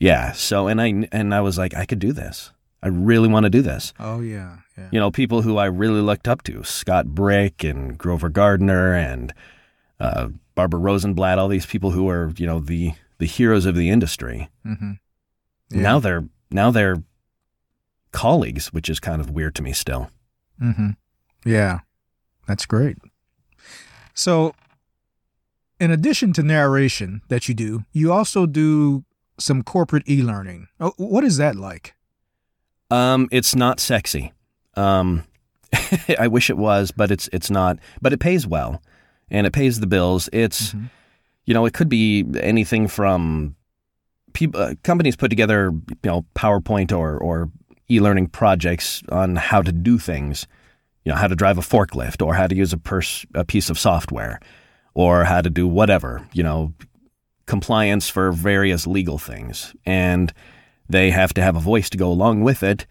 Yeah, 0.00 0.32
so 0.32 0.66
and 0.66 0.80
I 0.82 1.08
and 1.12 1.32
I 1.34 1.40
was 1.40 1.56
like, 1.56 1.72
I 1.74 1.86
could 1.86 2.00
do 2.00 2.12
this. 2.12 2.50
I 2.82 2.88
really 2.88 3.28
want 3.28 3.44
to 3.44 3.50
do 3.50 3.62
this. 3.62 3.94
Oh 3.98 4.20
yeah. 4.20 4.56
Yeah. 4.76 4.88
You 4.90 5.00
know, 5.00 5.10
people 5.10 5.42
who 5.42 5.56
I 5.56 5.66
really 5.66 6.00
looked 6.00 6.26
up 6.26 6.42
to, 6.44 6.64
Scott 6.64 7.06
Brick 7.06 7.62
and 7.62 7.96
Grover 7.96 8.28
Gardner 8.28 8.94
and 8.94 9.32
uh, 10.00 10.28
Barbara 10.54 10.80
Rosenblatt, 10.80 11.38
all 11.38 11.48
these 11.48 11.66
people 11.66 11.92
who 11.92 12.08
are, 12.08 12.32
you 12.36 12.46
know, 12.46 12.60
the 12.60 12.92
the 13.18 13.26
heroes 13.26 13.66
of 13.66 13.76
the 13.76 13.90
industry. 13.90 14.48
Mm-hmm. 14.66 14.92
Now 15.70 16.00
they're 16.00 16.24
now 16.50 16.70
they're 16.70 17.02
colleagues, 18.12 18.72
which 18.72 18.88
is 18.88 19.00
kind 19.00 19.20
of 19.20 19.30
weird 19.30 19.54
to 19.56 19.62
me 19.62 19.72
still. 19.72 20.10
Mm-hmm. 20.60 20.90
Yeah, 21.44 21.80
that's 22.46 22.66
great. 22.66 22.96
So, 24.14 24.54
in 25.80 25.90
addition 25.90 26.32
to 26.34 26.42
narration 26.42 27.22
that 27.28 27.48
you 27.48 27.54
do, 27.54 27.84
you 27.92 28.12
also 28.12 28.46
do 28.46 29.04
some 29.38 29.62
corporate 29.62 30.08
e-learning. 30.08 30.68
Oh, 30.78 30.92
what 30.96 31.24
is 31.24 31.36
that 31.38 31.56
like? 31.56 31.94
Um, 32.90 33.28
it's 33.32 33.56
not 33.56 33.80
sexy. 33.80 34.32
Um, 34.76 35.24
I 36.18 36.28
wish 36.28 36.50
it 36.50 36.56
was, 36.56 36.90
but 36.90 37.10
it's 37.10 37.28
it's 37.32 37.50
not. 37.50 37.78
But 38.00 38.12
it 38.12 38.20
pays 38.20 38.46
well, 38.46 38.82
and 39.30 39.46
it 39.46 39.52
pays 39.52 39.80
the 39.80 39.86
bills. 39.86 40.28
It's 40.32 40.72
Mhm. 40.72 40.90
you 41.46 41.54
know 41.54 41.66
it 41.66 41.74
could 41.74 41.88
be 41.88 42.24
anything 42.40 42.88
from 42.88 43.56
people 44.32 44.60
uh, 44.60 44.74
companies 44.82 45.16
put 45.16 45.28
together 45.30 45.70
you 45.72 45.96
know 46.10 46.24
PowerPoint 46.34 46.92
or 46.96 47.16
or 47.18 47.50
e-learning 47.88 48.28
projects 48.28 49.02
on 49.12 49.36
how 49.36 49.60
to 49.62 49.70
do 49.72 49.98
things, 49.98 50.46
you 51.04 51.10
know 51.12 51.18
how 51.18 51.26
to 51.28 51.34
drive 51.36 51.58
a 51.58 51.62
forklift 51.62 52.24
or 52.24 52.34
how 52.34 52.46
to 52.46 52.54
use 52.54 52.72
a 52.72 52.78
pers- 52.78 53.26
a 53.34 53.44
piece 53.44 53.68
of 53.70 53.78
software, 53.78 54.40
or 54.94 55.24
how 55.24 55.40
to 55.40 55.50
do 55.50 55.66
whatever 55.68 56.26
you 56.32 56.42
know 56.42 56.72
compliance 57.46 58.08
for 58.08 58.32
various 58.32 58.86
legal 58.86 59.18
things, 59.18 59.74
and 59.84 60.32
they 60.88 61.10
have 61.10 61.34
to 61.34 61.42
have 61.42 61.56
a 61.56 61.60
voice 61.60 61.90
to 61.90 61.98
go 61.98 62.10
along 62.10 62.42
with 62.42 62.62
it. 62.62 62.86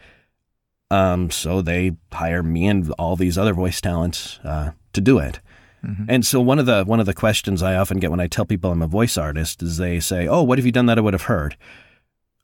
Um, 0.94 1.32
so 1.32 1.62
they 1.62 1.92
hire 2.12 2.44
me 2.44 2.68
and 2.68 2.92
all 3.00 3.16
these 3.16 3.38
other 3.38 3.54
voice 3.54 3.82
talents 3.82 4.40
uh, 4.44 4.72
to 4.94 5.02
do 5.02 5.18
it. 5.20 5.40
Mhm. 5.84 6.06
And 6.08 6.26
so 6.26 6.40
one 6.40 6.60
of 6.60 6.66
the 6.66 6.84
one 6.86 7.00
of 7.00 7.06
the 7.06 7.14
questions 7.14 7.62
I 7.64 7.76
often 7.76 8.00
get 8.00 8.12
when 8.12 8.20
I 8.22 8.28
tell 8.28 8.46
people 8.46 8.72
I'm 8.72 8.82
a 8.82 8.88
voice 8.88 9.18
artist 9.18 9.62
is 9.64 9.78
they 9.78 10.00
say, 10.00 10.28
"Oh, 10.28 10.44
what 10.44 10.58
have 10.58 10.66
you 10.66 10.72
done 10.72 10.86
that 10.86 10.98
I 10.98 11.02
would 11.02 11.14
have 11.14 11.24
heard?" 11.24 11.58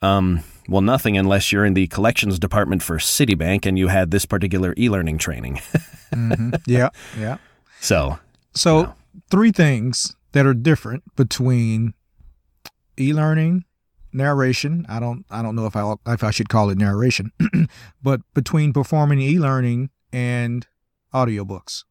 Um, 0.02 0.42
well, 0.68 0.82
nothing 0.82 1.18
unless 1.18 1.52
you're 1.52 1.66
in 1.66 1.74
the 1.74 1.88
collections 1.88 2.40
department 2.40 2.82
for 2.84 2.98
Citibank 3.00 3.66
and 3.66 3.78
you 3.78 3.88
had 3.90 4.12
this 4.12 4.26
particular 4.26 4.74
e-learning 4.78 5.18
training. 5.20 5.60
Mhm. 6.12 6.60
Yeah, 6.66 6.90
yeah. 7.20 7.38
so 7.80 8.18
So, 8.56 8.82
No. 8.82 8.94
three 9.30 9.52
things 9.52 10.16
that 10.32 10.46
are 10.48 10.56
different 10.56 11.04
between 11.16 11.94
e-learning, 13.00 13.64
narration. 14.12 14.86
I 14.90 15.00
don't, 15.00 15.26
I 15.30 15.42
don't 15.42 15.56
know 15.56 15.66
if 15.66 15.76
I 15.76 15.94
if 16.08 16.24
I 16.24 16.32
should 16.32 16.50
call 16.50 16.70
it 16.70 16.78
narration, 16.78 17.32
but 18.04 18.22
between 18.34 18.74
performing 18.74 19.20
e-learning 19.20 19.90
and 20.12 20.66
audiobooks. 21.14 21.84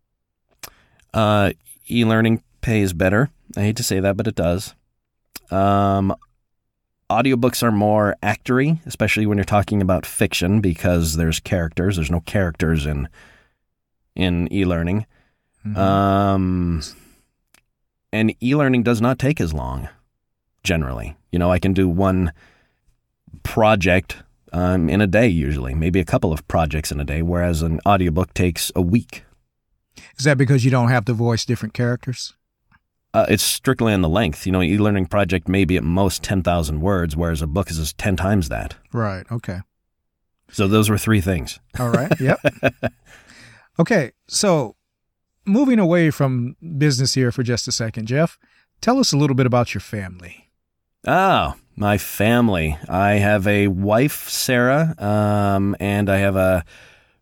uh, 1.14 1.52
e-learning 1.88 2.42
pays 2.60 2.92
better. 2.92 3.30
I 3.56 3.60
hate 3.62 3.76
to 3.76 3.82
say 3.82 4.00
that, 4.00 4.16
but 4.16 4.26
it 4.26 4.34
does. 4.34 4.74
Um, 5.50 6.14
audiobooks 7.10 7.62
are 7.62 7.72
more 7.72 8.16
actory, 8.22 8.84
especially 8.86 9.24
when 9.26 9.38
you're 9.38 9.44
talking 9.44 9.80
about 9.80 10.04
fiction, 10.04 10.60
because 10.60 11.16
there's 11.16 11.40
characters. 11.40 11.96
There's 11.96 12.10
no 12.10 12.20
characters 12.20 12.84
in 12.86 13.08
in 14.14 14.52
e-learning. 14.52 15.06
Mhm. 15.66 15.76
Um, 15.76 16.82
and 18.12 18.34
e-learning 18.42 18.82
does 18.82 19.00
not 19.00 19.18
take 19.18 19.40
as 19.40 19.52
long, 19.54 19.88
generally. 20.62 21.16
You 21.32 21.38
know, 21.38 21.50
I 21.50 21.58
can 21.58 21.72
do 21.72 21.88
one 21.88 22.32
project 23.42 24.16
um, 24.52 24.88
in 24.88 25.00
a 25.00 25.06
day 25.06 25.28
usually, 25.28 25.74
maybe 25.74 26.00
a 26.00 26.04
couple 26.04 26.32
of 26.32 26.46
projects 26.48 26.90
in 26.90 27.00
a 27.00 27.04
day, 27.04 27.22
whereas 27.22 27.62
an 27.62 27.80
audiobook 27.86 28.34
takes 28.34 28.72
a 28.74 28.82
week. 28.82 29.24
Is 30.16 30.24
that 30.24 30.38
because 30.38 30.64
you 30.64 30.70
don't 30.70 30.88
have 30.88 31.04
to 31.06 31.12
voice 31.12 31.44
different 31.44 31.74
characters? 31.74 32.34
Uh, 33.14 33.26
it's 33.28 33.42
strictly 33.42 33.92
on 33.92 34.02
the 34.02 34.08
length. 34.08 34.46
You 34.46 34.52
know, 34.52 34.60
an 34.60 34.68
e-learning 34.68 35.06
project 35.06 35.48
may 35.48 35.64
be 35.64 35.76
at 35.76 35.84
most 35.84 36.22
10,000 36.22 36.80
words, 36.80 37.16
whereas 37.16 37.42
a 37.42 37.46
book 37.46 37.70
is 37.70 37.92
10 37.94 38.16
times 38.16 38.48
that. 38.48 38.76
Right. 38.92 39.24
Okay. 39.30 39.60
So 40.50 40.68
those 40.68 40.88
were 40.88 40.98
three 40.98 41.20
things. 41.20 41.58
All 41.78 41.90
right. 41.90 42.12
Yep. 42.20 42.40
okay. 43.78 44.12
So, 44.28 44.76
moving 45.44 45.78
away 45.78 46.10
from 46.10 46.56
business 46.76 47.14
here 47.14 47.32
for 47.32 47.42
just 47.42 47.68
a 47.68 47.72
second, 47.72 48.06
Jeff, 48.06 48.38
tell 48.80 48.98
us 48.98 49.12
a 49.12 49.16
little 49.16 49.36
bit 49.36 49.46
about 49.46 49.74
your 49.74 49.80
family. 49.80 50.47
Oh, 51.06 51.54
my 51.76 51.98
family. 51.98 52.76
I 52.88 53.12
have 53.12 53.46
a 53.46 53.68
wife, 53.68 54.28
Sarah, 54.28 54.94
um, 54.98 55.76
and 55.78 56.10
I 56.10 56.18
have 56.18 56.36
a 56.36 56.64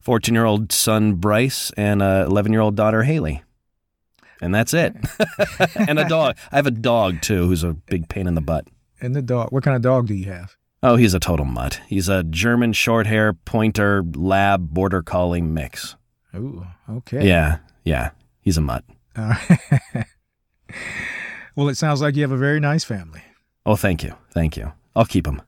14 0.00 0.34
year 0.34 0.44
old 0.44 0.72
son, 0.72 1.14
Bryce, 1.14 1.70
and 1.76 2.02
a 2.02 2.24
11 2.26 2.52
year 2.52 2.62
old 2.62 2.76
daughter, 2.76 3.02
Haley. 3.02 3.42
And 4.40 4.54
that's 4.54 4.74
it. 4.74 4.94
and 5.74 5.98
a 5.98 6.08
dog. 6.08 6.36
I 6.52 6.56
have 6.56 6.66
a 6.66 6.70
dog, 6.70 7.22
too, 7.22 7.46
who's 7.46 7.64
a 7.64 7.72
big 7.72 8.08
pain 8.08 8.26
in 8.26 8.34
the 8.34 8.40
butt. 8.40 8.68
And 9.00 9.14
the 9.14 9.22
dog. 9.22 9.50
What 9.50 9.62
kind 9.62 9.76
of 9.76 9.82
dog 9.82 10.06
do 10.06 10.14
you 10.14 10.26
have? 10.26 10.56
Oh, 10.82 10.96
he's 10.96 11.14
a 11.14 11.20
total 11.20 11.46
mutt. 11.46 11.80
He's 11.86 12.08
a 12.08 12.22
German 12.22 12.72
short 12.72 13.06
hair 13.06 13.32
pointer 13.32 14.04
lab 14.14 14.68
border 14.70 15.02
collie 15.02 15.40
mix. 15.40 15.96
Ooh. 16.34 16.66
Okay. 16.88 17.26
Yeah, 17.26 17.58
yeah. 17.84 18.10
He's 18.40 18.58
a 18.58 18.60
mutt. 18.60 18.84
Right. 19.16 19.58
well, 21.56 21.68
it 21.68 21.76
sounds 21.76 22.02
like 22.02 22.14
you 22.14 22.22
have 22.22 22.30
a 22.30 22.36
very 22.36 22.60
nice 22.60 22.84
family. 22.84 23.22
Oh, 23.66 23.76
thank 23.76 24.04
you. 24.04 24.14
Thank 24.30 24.56
you. 24.56 24.72
I'll 24.94 25.04
keep 25.04 25.24
them. 25.24 25.42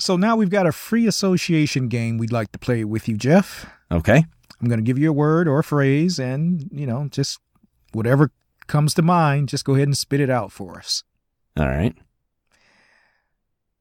So 0.00 0.16
now 0.16 0.36
we've 0.36 0.50
got 0.50 0.66
a 0.66 0.72
free 0.72 1.06
association 1.06 1.88
game 1.88 2.18
we'd 2.18 2.32
like 2.32 2.52
to 2.52 2.58
play 2.58 2.84
with 2.84 3.08
you, 3.08 3.16
Jeff. 3.16 3.66
Okay. 3.90 4.24
I'm 4.60 4.68
going 4.68 4.80
to 4.80 4.84
give 4.84 4.98
you 4.98 5.10
a 5.10 5.12
word 5.14 5.46
or 5.46 5.60
a 5.60 5.64
phrase, 5.64 6.18
and, 6.18 6.68
you 6.72 6.86
know, 6.86 7.08
just 7.10 7.38
whatever 7.92 8.32
comes 8.66 8.94
to 8.94 9.02
mind, 9.02 9.48
just 9.48 9.64
go 9.64 9.74
ahead 9.74 9.86
and 9.86 9.96
spit 9.96 10.20
it 10.20 10.28
out 10.28 10.50
for 10.50 10.78
us. 10.78 11.04
All 11.56 11.66
right. 11.66 11.94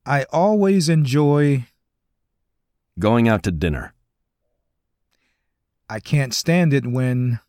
I 0.06 0.26
always 0.32 0.88
enjoy, 0.88 1.66
Going 3.00 3.28
out 3.28 3.44
to 3.44 3.52
dinner. 3.52 3.94
I 5.90 6.00
can't 6.00 6.34
stand 6.34 6.74
it 6.74 6.86
when 6.86 7.40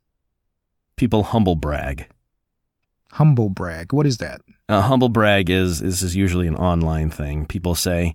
People 0.96 1.22
humble 1.22 1.54
brag. 1.54 2.08
Humble 3.12 3.48
brag. 3.48 3.92
What 3.92 4.06
is 4.06 4.18
that? 4.18 4.40
A 4.68 4.82
humble 4.82 5.08
brag 5.08 5.48
is 5.50 5.80
this 5.80 6.02
is 6.02 6.14
usually 6.16 6.46
an 6.46 6.56
online 6.56 7.10
thing. 7.10 7.46
People 7.46 7.74
say, 7.74 8.14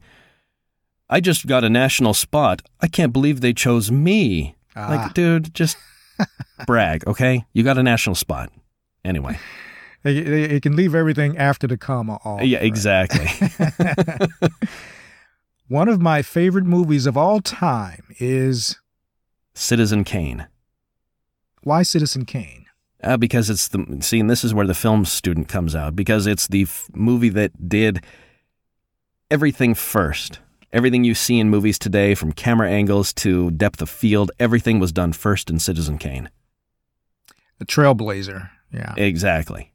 I 1.09 1.19
just 1.19 1.47
got 1.47 1.63
a 1.63 1.69
national 1.69 2.13
spot. 2.13 2.61
I 2.81 2.87
can't 2.87 3.11
believe 3.13 3.41
they 3.41 3.53
chose 3.53 3.91
me. 3.91 4.55
Ah, 4.75 4.87
Like, 4.89 5.13
dude, 5.13 5.53
just 5.53 5.77
brag, 6.67 7.07
okay? 7.07 7.45
You 7.53 7.63
got 7.63 7.77
a 7.77 7.83
national 7.83 8.15
spot. 8.15 8.51
Anyway. 9.05 9.37
it, 10.03 10.17
it- 10.17 10.51
it 10.51 10.63
can 10.63 10.75
leave 10.75 10.93
everything 10.95 11.37
after 11.37 11.65
the 11.67 11.77
comma 11.77 12.19
off. 12.23 12.41
yeah, 12.43 12.57
right? 12.59 12.65
exactly. 12.65 13.27
One 15.67 15.87
of 15.87 16.01
my 16.01 16.21
favorite 16.21 16.65
movies 16.65 17.05
of 17.05 17.17
all 17.17 17.39
time 17.41 18.03
is 18.19 18.77
Citizen 19.55 20.03
Kane. 20.03 20.47
Why 21.63 21.83
Citizen 21.83 22.25
Kane? 22.25 22.62
Uh, 23.03 23.17
because 23.17 23.49
it's 23.49 23.67
the 23.67 23.97
see, 23.99 24.19
and 24.19 24.29
this 24.29 24.43
is 24.43 24.53
where 24.53 24.65
the 24.65 24.73
film 24.73 25.03
student 25.03 25.49
comes 25.49 25.75
out 25.75 25.95
because 25.95 26.25
it's 26.25 26.47
the 26.47 26.63
f- 26.63 26.89
movie 26.93 27.29
that 27.29 27.67
did 27.67 28.03
everything 29.29 29.75
first. 29.75 30.39
Everything 30.71 31.03
you 31.03 31.13
see 31.13 31.37
in 31.39 31.49
movies 31.49 31.77
today, 31.77 32.15
from 32.15 32.31
camera 32.31 32.69
angles 32.69 33.13
to 33.13 33.51
depth 33.51 33.81
of 33.81 33.89
field, 33.89 34.31
everything 34.39 34.79
was 34.79 34.91
done 34.91 35.11
first 35.13 35.49
in 35.49 35.59
Citizen 35.59 35.97
Kane. 35.97 36.29
The 37.59 37.65
Trailblazer. 37.65 38.49
Yeah. 38.71 38.93
Exactly. 38.95 39.73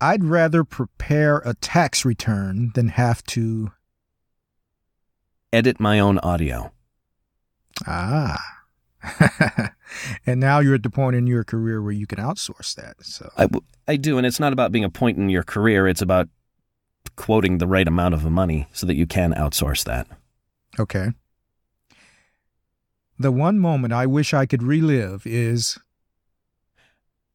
I'd 0.00 0.24
rather 0.24 0.62
prepare 0.62 1.38
a 1.38 1.54
tax 1.54 2.04
return 2.04 2.70
than 2.74 2.88
have 2.88 3.24
to. 3.24 3.72
Edit 5.52 5.80
my 5.80 5.98
own 5.98 6.18
audio. 6.18 6.70
Ah. 7.86 8.59
and 10.26 10.40
now 10.40 10.60
you're 10.60 10.74
at 10.74 10.82
the 10.82 10.90
point 10.90 11.16
in 11.16 11.26
your 11.26 11.44
career 11.44 11.82
where 11.82 11.92
you 11.92 12.06
can 12.06 12.18
outsource 12.18 12.74
that. 12.74 12.96
So, 13.04 13.30
I, 13.36 13.48
I 13.88 13.96
do, 13.96 14.18
and 14.18 14.26
it's 14.26 14.40
not 14.40 14.52
about 14.52 14.72
being 14.72 14.84
a 14.84 14.90
point 14.90 15.18
in 15.18 15.28
your 15.28 15.42
career. 15.42 15.86
It's 15.88 16.02
about 16.02 16.28
quoting 17.16 17.58
the 17.58 17.66
right 17.66 17.88
amount 17.88 18.14
of 18.14 18.24
money 18.30 18.66
so 18.72 18.86
that 18.86 18.94
you 18.96 19.06
can 19.06 19.32
outsource 19.34 19.84
that. 19.84 20.06
okay. 20.78 21.08
The 23.18 23.30
one 23.32 23.58
moment 23.58 23.92
I 23.92 24.06
wish 24.06 24.32
I 24.32 24.46
could 24.46 24.62
relive 24.62 25.26
is 25.26 25.78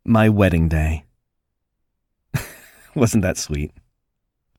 My 0.03 0.29
wedding 0.29 0.67
day. 0.67 1.03
Wasn't 2.95 3.21
that 3.21 3.37
sweet? 3.37 3.71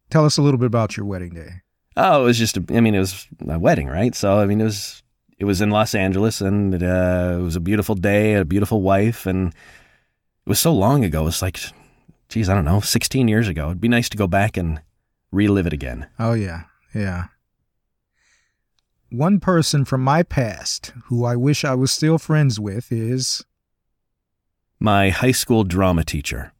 tell 0.08 0.24
us 0.24 0.36
a 0.38 0.42
little 0.42 0.58
bit 0.58 0.66
about 0.66 0.96
your 0.96 1.04
wedding 1.04 1.34
day. 1.34 1.62
Oh, 1.96 2.22
it 2.22 2.24
was 2.26 2.38
just. 2.38 2.56
A, 2.56 2.64
I 2.70 2.80
mean, 2.80 2.94
it 2.94 3.00
was 3.00 3.26
a 3.48 3.58
wedding, 3.58 3.88
right? 3.88 4.14
So, 4.14 4.38
I 4.38 4.46
mean, 4.46 4.60
it 4.60 4.64
was. 4.64 5.02
It 5.38 5.44
was 5.44 5.60
in 5.60 5.70
Los 5.70 5.94
Angeles, 5.94 6.40
and 6.40 6.74
uh, 6.82 7.36
it 7.38 7.42
was 7.42 7.56
a 7.56 7.60
beautiful 7.60 7.94
day, 7.94 8.34
a 8.34 8.44
beautiful 8.44 8.80
wife, 8.80 9.26
and 9.26 9.48
it 9.48 10.48
was 10.48 10.58
so 10.60 10.72
long 10.72 11.04
ago. 11.04 11.22
It 11.22 11.24
was 11.26 11.42
like, 11.42 11.60
geez, 12.28 12.48
I 12.48 12.54
don't 12.54 12.64
know, 12.64 12.80
sixteen 12.80 13.28
years 13.28 13.46
ago. 13.48 13.66
It'd 13.66 13.80
be 13.80 13.88
nice 13.88 14.08
to 14.08 14.16
go 14.16 14.26
back 14.26 14.56
and 14.56 14.80
relive 15.32 15.66
it 15.66 15.72
again. 15.74 16.06
Oh, 16.18 16.32
yeah. 16.32 16.62
Yeah. 16.94 17.24
One 19.10 19.38
person 19.38 19.84
from 19.84 20.00
my 20.02 20.22
past 20.22 20.92
who 21.04 21.24
I 21.24 21.36
wish 21.36 21.64
I 21.64 21.74
was 21.74 21.92
still 21.92 22.18
friends 22.18 22.58
with 22.58 22.90
is 22.90 23.44
My 24.80 25.10
high 25.10 25.32
school 25.32 25.64
drama 25.64 26.02
teacher. 26.04 26.52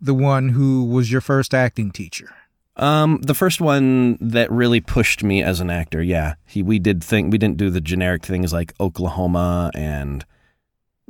the 0.00 0.14
one 0.14 0.48
who 0.50 0.84
was 0.84 1.12
your 1.12 1.20
first 1.20 1.54
acting 1.54 1.90
teacher. 1.92 2.34
Um, 2.76 3.20
the 3.22 3.34
first 3.34 3.60
one 3.60 4.16
that 4.20 4.50
really 4.50 4.80
pushed 4.80 5.22
me 5.22 5.42
as 5.42 5.60
an 5.60 5.70
actor, 5.70 6.02
yeah. 6.02 6.34
He 6.46 6.62
we 6.62 6.78
did 6.78 7.04
think 7.04 7.30
we 7.30 7.38
didn't 7.38 7.58
do 7.58 7.70
the 7.70 7.80
generic 7.80 8.24
things 8.24 8.52
like 8.52 8.72
Oklahoma 8.80 9.70
and 9.74 10.24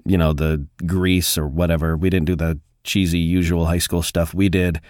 you 0.04 0.18
know, 0.18 0.32
the 0.32 0.66
Grease 0.86 1.38
or 1.38 1.46
whatever. 1.46 1.96
We 1.96 2.10
didn't 2.10 2.26
do 2.26 2.36
the 2.36 2.58
cheesy 2.84 3.18
usual 3.18 3.66
high 3.66 3.78
school 3.78 4.02
stuff. 4.02 4.34
We 4.34 4.48
did 4.48 4.80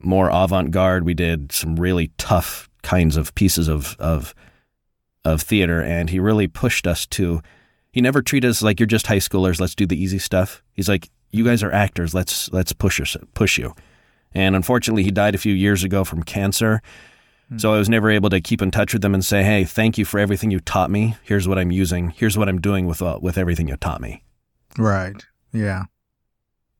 more 0.00 0.30
avant-garde. 0.30 1.04
We 1.04 1.14
did 1.14 1.50
some 1.52 1.76
really 1.76 2.12
tough 2.18 2.68
kinds 2.82 3.16
of 3.16 3.34
pieces 3.34 3.66
of 3.66 3.96
of 3.98 4.34
of 5.24 5.42
theater 5.42 5.82
and 5.82 6.08
he 6.08 6.20
really 6.20 6.46
pushed 6.46 6.86
us 6.86 7.04
to 7.04 7.42
he 7.90 8.00
never 8.00 8.22
treated 8.22 8.48
us 8.48 8.62
like 8.62 8.78
you're 8.78 8.86
just 8.86 9.08
high 9.08 9.16
schoolers, 9.16 9.58
let's 9.58 9.74
do 9.74 9.86
the 9.86 10.00
easy 10.00 10.18
stuff. 10.18 10.62
He's 10.72 10.88
like, 10.88 11.08
you 11.32 11.44
guys 11.44 11.64
are 11.64 11.72
actors, 11.72 12.14
let's 12.14 12.52
let's 12.52 12.72
push 12.72 13.00
us 13.00 13.16
push 13.34 13.58
you. 13.58 13.74
And 14.36 14.54
unfortunately, 14.54 15.02
he 15.02 15.10
died 15.10 15.34
a 15.34 15.38
few 15.38 15.54
years 15.54 15.82
ago 15.82 16.04
from 16.04 16.22
cancer. 16.22 16.82
So 17.56 17.72
I 17.72 17.78
was 17.78 17.88
never 17.88 18.10
able 18.10 18.28
to 18.30 18.40
keep 18.40 18.60
in 18.60 18.70
touch 18.72 18.92
with 18.92 19.04
him 19.04 19.14
and 19.14 19.24
say, 19.24 19.44
"Hey, 19.44 19.64
thank 19.64 19.96
you 19.98 20.04
for 20.04 20.18
everything 20.20 20.50
you 20.50 20.58
taught 20.60 20.90
me. 20.90 21.14
Here's 21.22 21.46
what 21.48 21.58
I'm 21.58 21.70
using. 21.70 22.10
Here's 22.10 22.36
what 22.36 22.48
I'm 22.48 22.60
doing 22.60 22.86
with 22.86 23.00
uh, 23.00 23.18
with 23.22 23.38
everything 23.38 23.68
you 23.68 23.76
taught 23.76 24.00
me." 24.00 24.24
Right. 24.76 25.24
Yeah. 25.52 25.84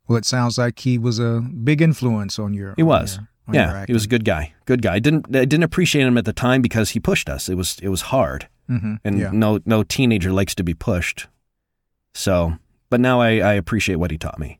Well, 0.08 0.18
it 0.18 0.24
sounds 0.24 0.58
like 0.58 0.80
he 0.80 0.98
was 0.98 1.18
a 1.20 1.40
big 1.40 1.80
influence 1.80 2.38
on 2.38 2.52
your. 2.52 2.74
He 2.76 2.82
was. 2.82 3.16
your- 3.16 3.28
Yeah, 3.54 3.84
he 3.86 3.92
was 3.92 4.04
a 4.06 4.08
good 4.08 4.24
guy. 4.24 4.52
Good 4.64 4.82
guy. 4.82 4.94
I 4.94 4.98
didn't 4.98 5.26
I 5.36 5.44
didn't 5.44 5.62
appreciate 5.62 6.04
him 6.04 6.18
at 6.18 6.24
the 6.24 6.32
time 6.32 6.62
because 6.62 6.90
he 6.90 7.00
pushed 7.00 7.28
us. 7.28 7.48
It 7.48 7.54
was 7.54 7.78
it 7.80 7.88
was 7.88 8.02
hard, 8.10 8.48
Mhm. 8.68 8.98
and 9.04 9.18
yeah. 9.20 9.30
no 9.32 9.60
no 9.64 9.84
teenager 9.84 10.32
likes 10.32 10.54
to 10.56 10.64
be 10.64 10.74
pushed. 10.74 11.28
So, 12.12 12.54
but 12.90 13.00
now 13.00 13.20
I, 13.20 13.38
I 13.38 13.52
appreciate 13.54 13.96
what 13.96 14.10
he 14.10 14.18
taught 14.18 14.40
me. 14.40 14.58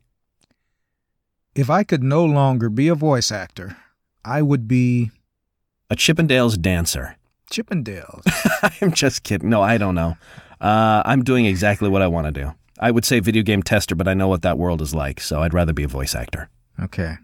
If 1.57 1.69
I 1.69 1.83
could 1.83 2.03
no 2.03 2.23
longer 2.23 2.69
be 2.69 2.87
a 2.87 2.95
voice 2.95 3.31
actor, 3.31 3.77
I 4.23 4.41
would 4.41 4.67
be 4.67 5.09
A 5.89 5.95
Chippendales 5.95 6.61
dancer. 6.61 7.17
Chippendales. 7.51 8.23
I'm 8.81 8.91
just 8.91 9.23
kidding. 9.23 9.49
No, 9.49 9.61
I 9.61 9.77
don't 9.77 9.95
know. 9.95 10.17
Uh, 10.61 11.01
I'm 11.05 11.23
doing 11.23 11.45
exactly 11.45 11.89
what 11.89 12.01
I 12.01 12.07
want 12.07 12.27
to 12.27 12.31
do. 12.31 12.53
I 12.79 12.91
would 12.91 13.05
say 13.05 13.19
video 13.19 13.41
game 13.41 13.63
tester, 13.63 13.95
but 13.95 14.07
I 14.07 14.13
know 14.13 14.27
what 14.27 14.43
that 14.43 14.57
world 14.59 14.81
is 14.81 14.93
like, 14.93 15.19
so 15.19 15.41
I'd 15.41 15.53
rather 15.53 15.73
be 15.73 15.83
a 15.83 15.87
voice 15.87 16.13
actor. 16.15 16.49
okay. 16.79 17.15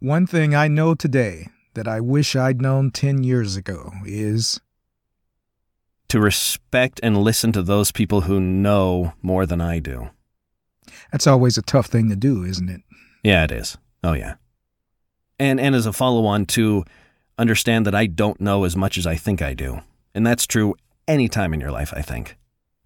One 0.00 0.26
thing 0.28 0.54
I 0.54 0.68
know 0.68 0.94
today 0.94 1.48
that 1.74 1.88
I 1.88 2.00
wish 2.00 2.34
I'd 2.36 2.62
known 2.62 2.90
10 2.92 3.24
years 3.24 3.56
ago 3.56 3.92
is 4.06 4.60
To 6.08 6.20
respect 6.20 6.98
and 7.02 7.18
listen 7.18 7.50
to 7.52 7.62
those 7.62 7.90
people 7.92 8.22
who 8.22 8.40
know 8.40 9.12
more 9.22 9.44
than 9.44 9.60
I 9.60 9.78
do. 9.80 10.10
that's 11.12 11.26
always 11.26 11.58
a 11.58 11.62
tough 11.62 11.86
thing 11.86 12.08
to 12.10 12.16
do, 12.16 12.44
isn't 12.44 12.68
it? 12.68 12.82
Yeah, 13.22 13.44
it 13.44 13.52
is. 13.52 13.76
Oh 14.02 14.12
yeah. 14.14 14.34
And 15.38 15.60
and 15.60 15.74
as 15.74 15.86
a 15.86 15.92
follow 15.92 16.24
on 16.26 16.46
to 16.46 16.84
understand 17.38 17.86
that 17.86 17.94
I 17.94 18.06
don't 18.06 18.40
know 18.40 18.64
as 18.64 18.76
much 18.76 18.98
as 18.98 19.06
I 19.06 19.14
think 19.16 19.40
I 19.42 19.54
do. 19.54 19.80
And 20.14 20.26
that's 20.26 20.46
true 20.46 20.74
any 21.06 21.28
time 21.28 21.54
in 21.54 21.60
your 21.60 21.70
life, 21.70 21.92
I 21.96 22.02
think. 22.02 22.36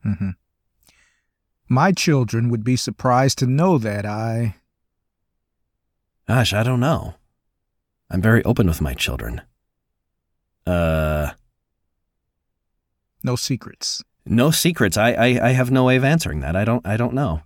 hmm 0.03 0.31
My 1.69 1.93
children 1.93 2.49
would 2.51 2.65
be 2.65 2.77
surprised 2.77 3.39
to 3.39 3.47
know 3.47 3.79
that 3.79 4.05
I. 4.05 4.57
Gosh, 6.29 6.53
I 6.53 6.63
don't 6.63 6.81
know. 6.81 7.15
I'm 8.11 8.21
very 8.23 8.45
open 8.45 8.67
with 8.67 8.81
my 8.81 8.95
children. 8.95 9.41
Uh 10.67 11.31
No 13.23 13.37
secrets. 13.37 14.03
no 14.27 14.51
secrets. 14.51 14.97
I, 14.97 15.13
I, 15.13 15.49
I 15.49 15.53
have 15.53 15.71
no 15.71 15.85
way 15.85 15.97
of 15.97 16.05
answering 16.05 16.41
that. 16.41 16.55
I 16.57 16.65
don't 16.65 16.87
I 16.87 16.97
don't 16.97 17.15
know. 17.15 17.43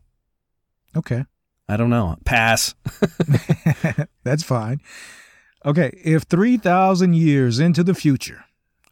Okay. 0.96 1.25
I 1.68 1.76
don't 1.76 1.90
know. 1.90 2.16
Pass. 2.24 2.74
That's 4.24 4.42
fine. 4.42 4.81
Okay, 5.64 5.90
if 6.05 6.22
3,000 6.22 7.14
years 7.14 7.59
into 7.59 7.83
the 7.83 7.94
future, 7.94 8.44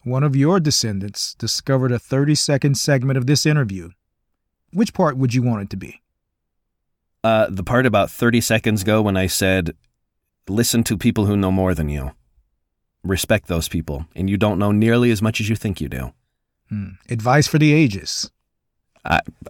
one 0.03 0.23
of 0.23 0.35
your 0.35 0.59
descendants 0.59 1.33
discovered 1.35 1.91
a 1.91 1.99
30 1.99 2.35
second 2.35 2.77
segment 2.77 3.17
of 3.17 3.27
this 3.27 3.45
interview, 3.45 3.91
which 4.73 4.93
part 4.93 5.17
would 5.17 5.33
you 5.33 5.41
want 5.41 5.63
it 5.63 5.69
to 5.69 5.77
be? 5.77 6.01
Uh, 7.23 7.47
the 7.49 7.63
part 7.63 7.85
about 7.85 8.11
30 8.11 8.41
seconds 8.41 8.81
ago 8.81 9.01
when 9.01 9.15
I 9.17 9.27
said, 9.27 9.75
listen 10.49 10.83
to 10.83 10.97
people 10.97 11.25
who 11.25 11.37
know 11.37 11.51
more 11.51 11.73
than 11.73 11.89
you. 11.89 12.11
Respect 13.03 13.47
those 13.47 13.69
people, 13.69 14.05
and 14.15 14.29
you 14.29 14.35
don't 14.35 14.59
know 14.59 14.71
nearly 14.71 15.11
as 15.11 15.21
much 15.21 15.39
as 15.39 15.47
you 15.47 15.55
think 15.55 15.79
you 15.79 15.87
do. 15.87 16.13
Hmm. 16.69 16.89
Advice 17.09 17.47
for 17.47 17.57
the 17.57 17.71
ages. 17.71 18.31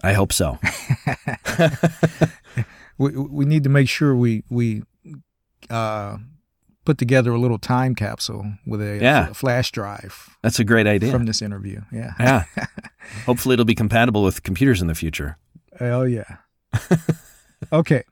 I 0.02 0.12
hope 0.12 0.32
so. 0.32 0.58
We, 2.98 3.10
we 3.16 3.44
need 3.44 3.64
to 3.64 3.70
make 3.70 3.88
sure 3.88 4.14
we, 4.16 4.42
we 4.48 4.82
uh, 5.70 6.16
put 6.84 6.98
together 6.98 7.32
a 7.32 7.38
little 7.38 7.58
time 7.58 7.94
capsule 7.94 8.54
with 8.66 8.80
a, 8.80 8.98
Yeah. 9.00 9.28
a 9.30 9.34
flash 9.34 9.70
drive 9.72 10.30
That's 10.42 10.58
a 10.60 10.64
great 10.64 10.86
idea. 10.86 11.10
from 11.12 11.26
this 11.26 11.42
interview. 11.42 11.82
Yeah. 11.92 12.12
yeah. 12.18 12.44
Hopefully, 13.26 13.52
it'll 13.54 13.64
be 13.64 13.74
compatible 13.74 14.22
with 14.22 14.42
computers 14.42 14.80
in 14.80 14.88
the 14.88 14.94
future. 14.94 15.36
Hell 15.78 16.08
yeah. 16.08 16.36
okay. 17.72 18.02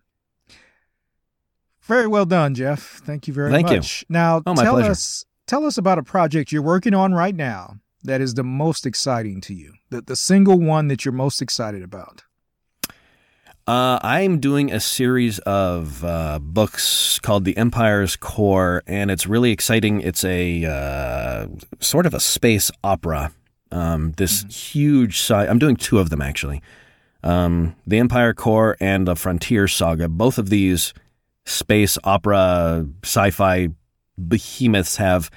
Very 1.83 2.07
well 2.07 2.25
done, 2.27 2.55
Jeff. 2.55 3.01
Thank 3.05 3.29
you 3.29 3.35
very 3.35 3.51
Thank 3.51 3.71
you. 3.71 3.77
much. 3.77 4.05
Now 4.09 4.43
Oh, 4.47 4.55
my 4.55 4.63
tell 4.65 4.75
pleasure. 4.75 4.91
us 4.93 5.25
tell 5.47 5.67
us 5.67 5.77
about 5.77 5.99
a 5.99 6.03
project 6.03 6.51
you're 6.53 6.63
working 6.63 6.95
on 6.95 7.13
right 7.13 7.35
now 7.35 7.77
that 8.03 8.21
is 8.23 8.35
the 8.35 8.45
most 8.45 8.87
exciting 8.87 9.41
to 9.43 9.55
you. 9.55 9.75
The 9.91 10.01
the 10.01 10.17
single 10.17 10.59
one 10.59 10.89
that 10.89 11.05
you're 11.05 11.13
most 11.13 11.43
excited 11.43 11.83
about. 11.83 12.23
Uh, 13.67 13.99
I'm 14.03 14.41
doing 14.41 14.71
a 14.71 14.79
series 14.79 15.39
of 15.41 16.05
uh, 16.05 16.39
books 16.39 17.19
called 17.21 17.47
The 17.47 17.57
Empire's 17.57 18.15
Corps, 18.15 18.83
and 18.87 19.11
it's 19.11 19.27
really 19.27 19.53
exciting. 19.53 20.03
It's 20.03 20.23
a 20.23 20.67
uh, 20.67 21.47
sort 21.81 22.05
of 22.05 22.13
a 22.13 22.21
space 22.21 22.71
opera. 22.83 23.33
Um, 23.73 24.13
this 24.19 24.45
huge 24.45 25.19
sci 25.19 25.47
I'm 25.47 25.59
doing 25.59 25.77
two 25.77 25.99
of 25.99 26.11
them 26.11 26.21
actually. 26.21 26.61
Um, 27.23 27.75
the 27.87 27.99
Empire 27.99 28.35
Corps 28.35 28.77
and 28.81 29.09
the 29.09 29.17
Frontier 29.17 29.67
Saga. 29.67 30.11
Both 30.11 30.37
of 30.37 30.51
these 30.51 30.93
space 31.47 31.97
opera 32.05 32.87
sci-fi 33.03 33.69
behemoths 34.19 34.97
have 34.97 35.31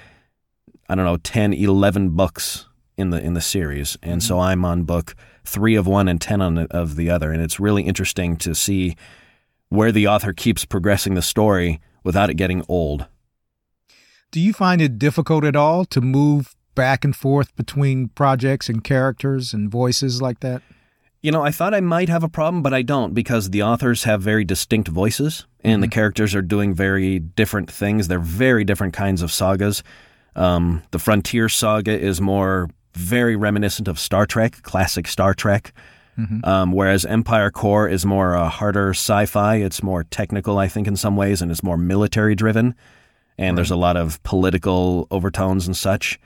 I 0.86 0.94
don't 0.94 1.06
know 1.06 1.16
10, 1.16 1.54
11 1.54 2.10
books 2.10 2.66
in 2.98 3.10
the 3.10 3.22
in 3.22 3.34
the 3.34 3.40
series, 3.40 3.96
and 4.02 4.22
so 4.22 4.38
I'm 4.38 4.64
on 4.64 4.82
book 4.82 5.14
three 5.44 5.76
of 5.76 5.86
one 5.86 6.08
and 6.08 6.20
ten 6.20 6.42
on 6.42 6.58
of 6.58 6.96
the 6.96 7.08
other, 7.08 7.32
and 7.32 7.40
it's 7.40 7.60
really 7.60 7.84
interesting 7.84 8.36
to 8.38 8.54
see 8.54 8.96
where 9.68 9.92
the 9.92 10.06
author 10.06 10.32
keeps 10.32 10.64
progressing 10.64 11.14
the 11.14 11.22
story 11.22 11.80
without 12.04 12.30
it 12.30 12.34
getting 12.34 12.64
old. 12.68 13.06
Do 14.30 14.40
you 14.40 14.52
find 14.52 14.80
it 14.80 14.98
difficult 14.98 15.44
at 15.44 15.56
all 15.56 15.84
to 15.86 16.00
move 16.00 16.54
back 16.74 17.04
and 17.04 17.14
forth 17.14 17.54
between 17.56 18.08
projects 18.08 18.68
and 18.68 18.84
characters 18.84 19.52
and 19.52 19.70
voices 19.70 20.20
like 20.20 20.40
that? 20.40 20.62
You 21.20 21.32
know, 21.32 21.42
I 21.42 21.50
thought 21.50 21.74
I 21.74 21.80
might 21.80 22.08
have 22.08 22.22
a 22.22 22.28
problem, 22.28 22.62
but 22.62 22.72
I 22.72 22.82
don't 22.82 23.12
because 23.14 23.50
the 23.50 23.62
authors 23.62 24.04
have 24.04 24.22
very 24.22 24.44
distinct 24.44 24.88
voices 24.88 25.46
and 25.64 25.82
the 25.82 25.88
characters 25.88 26.34
are 26.34 26.42
doing 26.42 26.74
very 26.74 27.18
different 27.18 27.70
things. 27.70 28.06
They're 28.06 28.20
very 28.20 28.64
different 28.64 28.94
kinds 28.94 29.22
of 29.22 29.32
sagas. 29.32 29.82
Um, 30.36 30.84
the 30.92 31.00
Frontier 31.00 31.48
saga 31.48 31.98
is 31.98 32.20
more 32.20 32.70
very 32.98 33.36
reminiscent 33.36 33.88
of 33.88 33.98
Star 33.98 34.26
Trek, 34.26 34.62
classic 34.62 35.06
Star 35.06 35.34
Trek. 35.34 35.72
Um, 36.42 36.72
whereas 36.72 37.04
Empire 37.04 37.48
Corps 37.48 37.86
is 37.86 38.04
more 38.04 38.36
uh, 38.36 38.48
harder 38.48 38.90
sci-fi. 38.90 39.54
It's 39.56 39.84
more 39.84 40.02
technical, 40.02 40.58
I 40.58 40.66
think, 40.66 40.88
in 40.88 40.96
some 40.96 41.14
ways, 41.14 41.40
and 41.40 41.48
it's 41.48 41.62
more 41.62 41.76
military 41.76 42.34
driven. 42.34 42.74
And 43.38 43.56
there's 43.56 43.70
a 43.70 43.76
lot 43.76 43.96
of 43.96 44.20
political 44.24 45.06
overtones 45.12 45.68
and 45.68 45.76
such. 45.76 46.18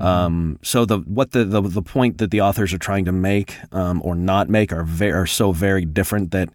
Um, 0.00 0.58
so 0.62 0.84
the 0.84 0.98
what 0.98 1.30
the, 1.30 1.44
the 1.44 1.60
the 1.62 1.80
point 1.80 2.18
that 2.18 2.32
the 2.32 2.40
authors 2.40 2.74
are 2.74 2.78
trying 2.78 3.04
to 3.04 3.12
make 3.12 3.56
um, 3.72 4.02
or 4.04 4.16
not 4.16 4.48
make 4.48 4.72
are 4.72 4.82
very, 4.82 5.12
are 5.12 5.26
so 5.26 5.52
very 5.52 5.84
different 5.84 6.32
that 6.32 6.48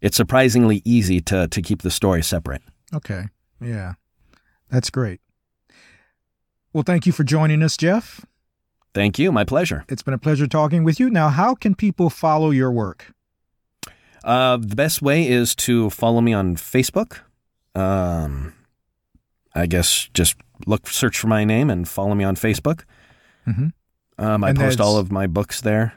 it's 0.00 0.16
surprisingly 0.16 0.82
easy 0.84 1.20
to 1.22 1.48
to 1.48 1.60
keep 1.60 1.82
the 1.82 1.90
story 1.90 2.22
separate. 2.22 2.62
Okay. 2.94 3.24
Yeah. 3.60 3.94
That's 4.70 4.88
great. 4.88 5.20
Well, 6.72 6.84
thank 6.84 7.06
you 7.06 7.12
for 7.12 7.24
joining 7.24 7.62
us, 7.62 7.76
Jeff. 7.76 8.24
Thank 8.96 9.18
you, 9.18 9.30
my 9.30 9.44
pleasure. 9.44 9.84
It's 9.90 10.02
been 10.02 10.14
a 10.14 10.18
pleasure 10.18 10.46
talking 10.46 10.82
with 10.82 10.98
you. 10.98 11.10
Now, 11.10 11.28
how 11.28 11.54
can 11.54 11.74
people 11.74 12.08
follow 12.08 12.48
your 12.50 12.72
work? 12.72 13.12
Uh, 14.24 14.56
the 14.56 14.74
best 14.74 15.02
way 15.02 15.28
is 15.28 15.54
to 15.56 15.90
follow 15.90 16.22
me 16.22 16.32
on 16.32 16.56
Facebook. 16.56 17.18
Um, 17.74 18.54
I 19.54 19.66
guess 19.66 20.08
just 20.14 20.36
look, 20.66 20.88
search 20.88 21.18
for 21.18 21.26
my 21.26 21.44
name 21.44 21.68
and 21.68 21.86
follow 21.86 22.14
me 22.14 22.24
on 22.24 22.36
Facebook. 22.36 22.84
Mhm. 23.46 23.74
Um, 24.16 24.42
I 24.42 24.48
And 24.48 24.58
post 24.58 24.80
all 24.80 24.96
of 24.96 25.12
my 25.12 25.26
books 25.26 25.60
there. 25.60 25.92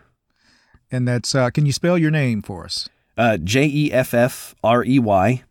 And 0.91 1.07
that's, 1.07 1.33
uh, 1.33 1.51
can 1.51 1.65
you 1.65 1.71
spell 1.71 1.97
your 1.97 2.11
name 2.11 2.41
for 2.41 2.65
us? 2.65 2.89
Uh, 3.17 3.37
J 3.37 3.65
E 3.65 3.93
F 3.93 4.13
F 4.13 4.55
R 4.61 4.83
E 4.83 4.99
Y, 4.99 5.43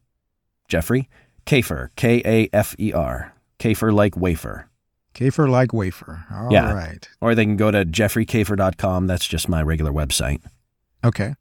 Jeffrey 0.69 1.09
Kafer, 1.47 1.89
K 1.97 2.21
A 2.27 2.51
F 2.53 2.77
E 2.79 2.93
R, 2.93 3.33
Kafer 3.59 3.91
like 3.91 4.19
wafer. 4.19 4.69
Kafer 5.19 5.49
like 5.49 5.73
wafer. 5.73 6.25
All 6.31 6.45
right. 6.45 6.53
Yeah. 6.53 6.97
Or 7.21 7.35
they 7.35 7.45
can 7.45 7.57
go 7.57 7.73
to 7.73 7.85
jeffreykafer.com. 7.85 9.09
That's 9.09 9.27
just 9.27 9.49
my 9.49 9.63
regular 9.63 9.91
website. 9.91 10.43
Okay. 11.05 11.35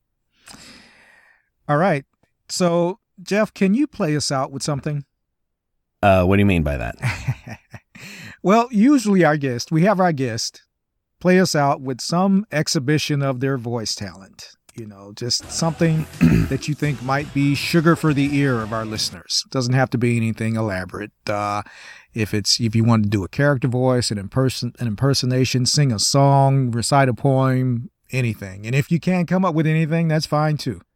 All 1.69 1.77
right. 1.77 2.05
So, 2.49 2.99
Jeff, 3.21 3.53
can 3.53 3.75
you 3.75 3.85
play 3.85 4.15
us 4.15 4.31
out 4.31 4.51
with 4.51 4.63
something? 4.63 5.05
Uh, 6.01 6.25
what 6.25 6.37
do 6.37 6.39
you 6.39 6.45
mean 6.45 6.63
by 6.63 6.77
that? 6.77 6.95
well, 8.43 8.67
usually 8.71 9.23
our 9.23 9.37
guest, 9.37 9.71
we 9.71 9.83
have 9.83 9.99
our 9.99 10.11
guest 10.11 10.63
play 11.19 11.39
us 11.39 11.55
out 11.55 11.81
with 11.81 12.01
some 12.01 12.45
exhibition 12.51 13.21
of 13.21 13.41
their 13.41 13.57
voice 13.57 13.93
talent. 13.93 14.49
You 14.75 14.85
know, 14.85 15.11
just 15.15 15.51
something 15.51 16.05
that 16.49 16.67
you 16.67 16.75
think 16.75 17.01
might 17.01 17.31
be 17.33 17.55
sugar 17.55 17.95
for 17.95 18.13
the 18.13 18.35
ear 18.35 18.61
of 18.61 18.73
our 18.73 18.85
listeners. 18.85 19.43
Doesn't 19.49 19.73
have 19.73 19.89
to 19.91 19.97
be 19.97 20.17
anything 20.17 20.55
elaborate. 20.55 21.11
Uh, 21.27 21.63
if 22.17 22.33
it's 22.33 22.59
if 22.59 22.75
you 22.75 22.83
want 22.83 23.03
to 23.03 23.09
do 23.09 23.23
a 23.23 23.27
character 23.29 23.67
voice, 23.67 24.11
an 24.11 24.17
imperson 24.17 24.75
an 24.81 24.87
impersonation, 24.87 25.65
sing 25.65 25.91
a 25.91 25.99
song, 25.99 26.71
recite 26.71 27.09
a 27.09 27.13
poem, 27.13 27.89
anything. 28.11 28.65
And 28.65 28.73
if 28.75 28.91
you 28.91 28.99
can't 28.99 29.27
come 29.27 29.45
up 29.45 29.53
with 29.55 29.67
anything, 29.67 30.07
that's 30.07 30.25
fine 30.25 30.57
too. 30.57 30.81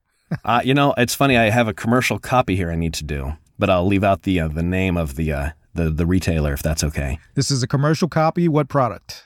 Uh, 0.45 0.61
you 0.63 0.73
know, 0.73 0.93
it's 0.97 1.13
funny. 1.13 1.37
I 1.37 1.49
have 1.49 1.67
a 1.67 1.73
commercial 1.73 2.17
copy 2.17 2.55
here 2.55 2.71
I 2.71 2.75
need 2.77 2.93
to 2.93 3.03
do, 3.03 3.33
but 3.59 3.69
I'll 3.69 3.85
leave 3.85 4.01
out 4.03 4.21
the 4.23 4.39
uh, 4.39 4.47
the 4.47 4.63
name 4.63 4.95
of 4.95 5.15
the 5.17 5.33
uh, 5.33 5.49
the 5.73 5.89
the 5.89 6.05
retailer 6.05 6.53
if 6.53 6.63
that's 6.63 6.85
okay. 6.85 7.19
This 7.35 7.51
is 7.51 7.61
a 7.63 7.67
commercial 7.67 8.07
copy. 8.07 8.47
What 8.47 8.69
product? 8.69 9.25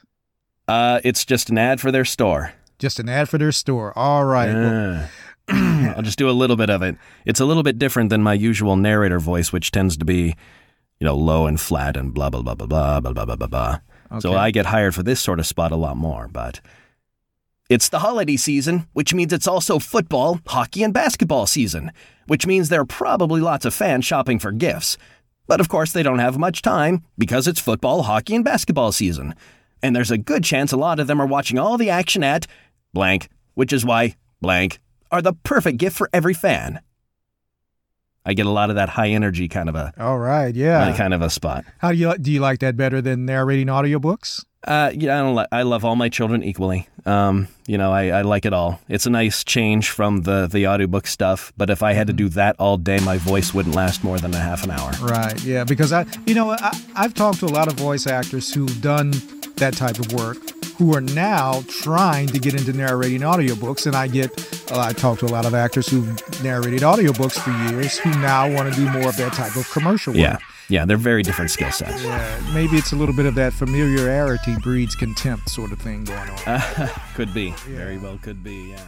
Uh, 0.68 1.00
it's 1.04 1.24
just 1.24 1.52
an 1.52 1.60
ad 1.60 1.80
for 1.80 1.92
their 1.92 2.06
store. 2.06 2.54
Just 2.80 3.00
an 3.00 3.08
ad 3.08 3.30
for 3.30 3.38
their 3.38 3.52
store. 3.52 3.96
All 3.96 4.26
right. 4.26 4.52
Well, 4.52 5.08
Uh, 5.48 5.94
I'll 5.96 6.02
just 6.02 6.18
do 6.18 6.28
a 6.28 6.32
little 6.34 6.56
bit 6.56 6.72
of 6.72 6.82
it. 6.82 6.96
It's 7.24 7.40
a 7.40 7.46
little 7.46 7.62
bit 7.62 7.78
different 7.78 8.10
than 8.10 8.24
my 8.24 8.34
usual 8.34 8.76
narrator 8.76 9.20
voice, 9.20 9.54
which 9.54 9.70
tends 9.70 9.96
to 9.98 10.06
be, 10.06 10.36
you 11.00 11.06
know, 11.06 11.16
low 11.16 11.48
and 11.48 11.60
flat 11.60 11.98
and 11.98 12.14
blah 12.14 12.30
blah 12.30 12.42
blah 12.42 12.56
blah 12.56 12.66
blah 12.66 13.00
blah 13.00 13.12
blah 13.14 13.26
blah 13.26 13.36
blah 13.36 13.48
blah. 13.48 13.80
So 14.20 14.34
I 14.34 14.52
get 14.52 14.68
hired 14.68 14.96
for 14.96 15.04
this 15.04 15.20
sort 15.20 15.40
of 15.40 15.48
spot 15.48 15.72
a 15.72 15.76
lot 15.76 15.98
more, 15.98 16.28
but 16.28 16.62
it's 17.70 17.90
the 17.90 18.00
holiday 18.00 18.38
season, 18.38 18.88
which 18.94 19.14
means 19.14 19.34
it's 19.34 19.48
also 19.48 19.80
football, 19.80 20.40
hockey, 20.48 20.84
and 20.84 20.94
basketball 20.94 21.48
season, 21.48 21.92
which 22.28 22.46
means 22.46 22.70
there 22.70 22.82
are 22.82 22.86
probably 22.86 23.42
lots 23.42 23.66
of 23.66 23.74
fans 23.74 24.06
shopping 24.06 24.38
for 24.38 24.52
gifts. 24.52 24.98
But 25.48 25.60
of 25.60 25.70
course, 25.70 25.92
they 25.92 26.04
don't 26.04 26.20
have 26.20 26.38
much 26.38 26.62
time 26.62 27.04
because 27.18 27.48
it's 27.48 27.60
football, 27.60 28.04
hockey, 28.04 28.36
and 28.36 28.46
basketball 28.46 28.92
season. 28.92 29.36
And 29.82 29.96
there's 29.96 30.12
a 30.12 30.18
good 30.18 30.44
chance 30.44 30.72
a 30.72 30.78
lot 30.78 31.00
of 31.00 31.08
them 31.08 31.22
are 31.22 31.28
watching 31.28 31.60
all 31.60 31.78
the 31.78 31.90
action 31.90 32.24
at 32.24 32.48
blank, 32.94 33.30
which 33.56 33.74
is 33.74 33.86
why 33.86 34.16
blank 34.42 34.80
are 35.12 35.22
the 35.22 35.34
perfect 35.34 35.78
gift 35.78 35.98
for 35.98 36.10
every 36.14 36.34
fan. 36.34 36.82
I 38.26 38.34
get 38.34 38.46
a 38.46 38.52
lot 38.52 38.70
of 38.70 38.76
that 38.78 38.90
high 38.90 39.10
energy 39.10 39.48
kind 39.48 39.70
of 39.70 39.76
a 39.76 39.94
All 40.00 40.18
right. 40.18 40.54
Yeah. 40.56 40.96
kind 40.98 41.14
of 41.14 41.22
a 41.22 41.30
spot. 41.30 41.64
How 41.78 41.92
do 41.92 41.98
you 41.98 42.18
do 42.18 42.32
you 42.32 42.40
like 42.40 42.60
that 42.60 42.76
better 42.76 43.02
than 43.02 43.26
narrating 43.26 43.68
audiobooks? 43.68 44.44
Uh, 44.68 44.92
yeah, 44.96 45.20
I 45.20 45.22
don't 45.22 45.36
li- 45.36 45.46
I 45.52 45.62
love 45.62 45.86
all 45.86 45.96
my 45.96 46.10
children 46.10 46.42
equally. 46.44 46.90
Um, 47.06 47.48
you 47.68 47.78
know, 47.78 47.92
I, 47.94 48.08
I 48.08 48.22
like 48.24 48.46
it 48.48 48.54
all. 48.54 48.80
It's 48.90 49.06
a 49.06 49.12
nice 49.12 49.44
change 49.44 49.92
from 49.92 50.24
the 50.24 50.48
the 50.48 50.66
audiobook 50.68 51.06
stuff. 51.06 51.54
But 51.56 51.70
if 51.70 51.84
I 51.84 51.94
had 51.94 52.08
to 52.08 52.14
do 52.14 52.30
that 52.30 52.56
all 52.58 52.78
day, 52.78 52.98
my 53.02 53.18
voice 53.20 53.54
wouldn't 53.54 53.76
last 53.76 54.04
more 54.04 54.18
than 54.18 54.34
a 54.34 54.40
half 54.40 54.64
an 54.64 54.72
hour. 54.72 54.92
Right. 55.02 55.40
Yeah. 55.44 55.66
Because 55.66 55.94
I, 55.94 56.08
you 56.26 56.34
know, 56.34 56.50
I, 56.50 56.72
I've 56.96 57.14
talked 57.14 57.42
to 57.42 57.46
a 57.46 57.54
lot 57.54 57.68
of 57.68 57.76
voice 57.76 58.08
actors 58.08 58.52
who've 58.52 58.82
done 58.82 59.12
that 59.58 59.76
type 59.78 60.00
of 60.00 60.12
work, 60.14 60.38
who 60.78 60.96
are 60.96 61.02
now 61.02 61.64
trying 61.70 62.28
to 62.28 62.40
get 62.40 62.54
into 62.54 62.74
narrating 62.74 63.22
audiobooks, 63.22 63.86
and 63.86 63.96
I 63.96 64.08
get, 64.08 64.32
uh, 64.72 64.80
I 64.80 64.94
talk 64.94 65.20
to 65.20 65.26
a 65.26 65.28
lot 65.28 65.46
of 65.46 65.54
actors 65.54 65.88
who've 65.88 66.44
narrated 66.44 66.82
audiobooks 66.82 67.40
for 67.40 67.52
years, 67.74 67.98
who 67.98 68.10
now 68.20 68.52
want 68.52 68.74
to 68.74 68.80
do 68.80 68.90
more 68.90 69.10
of 69.10 69.18
that 69.18 69.34
type 69.34 69.56
of 69.56 69.70
commercial 69.72 70.14
work. 70.14 70.20
Yeah, 70.20 70.38
yeah, 70.70 70.86
they're 70.86 70.98
very 70.98 71.24
different 71.24 71.52
skill 71.52 71.72
sets. 71.72 72.04
Yeah, 72.04 72.52
maybe 72.54 72.78
it's 72.78 72.92
a 72.92 72.96
little 72.96 73.16
bit 73.16 73.26
of 73.26 73.36
that 73.36 73.54
familiarity 73.54 74.56
breeds 74.62 74.96
contempt 74.96 75.50
sort 75.50 75.72
of 75.72 75.80
thing 75.80 76.04
going 76.04 76.30
on. 76.30 76.90
could 77.16 77.34
be, 77.34 77.52
very 77.68 77.98
well, 77.98 78.18
could 78.22 78.44
be. 78.44 78.72
Yeah. 78.72 78.88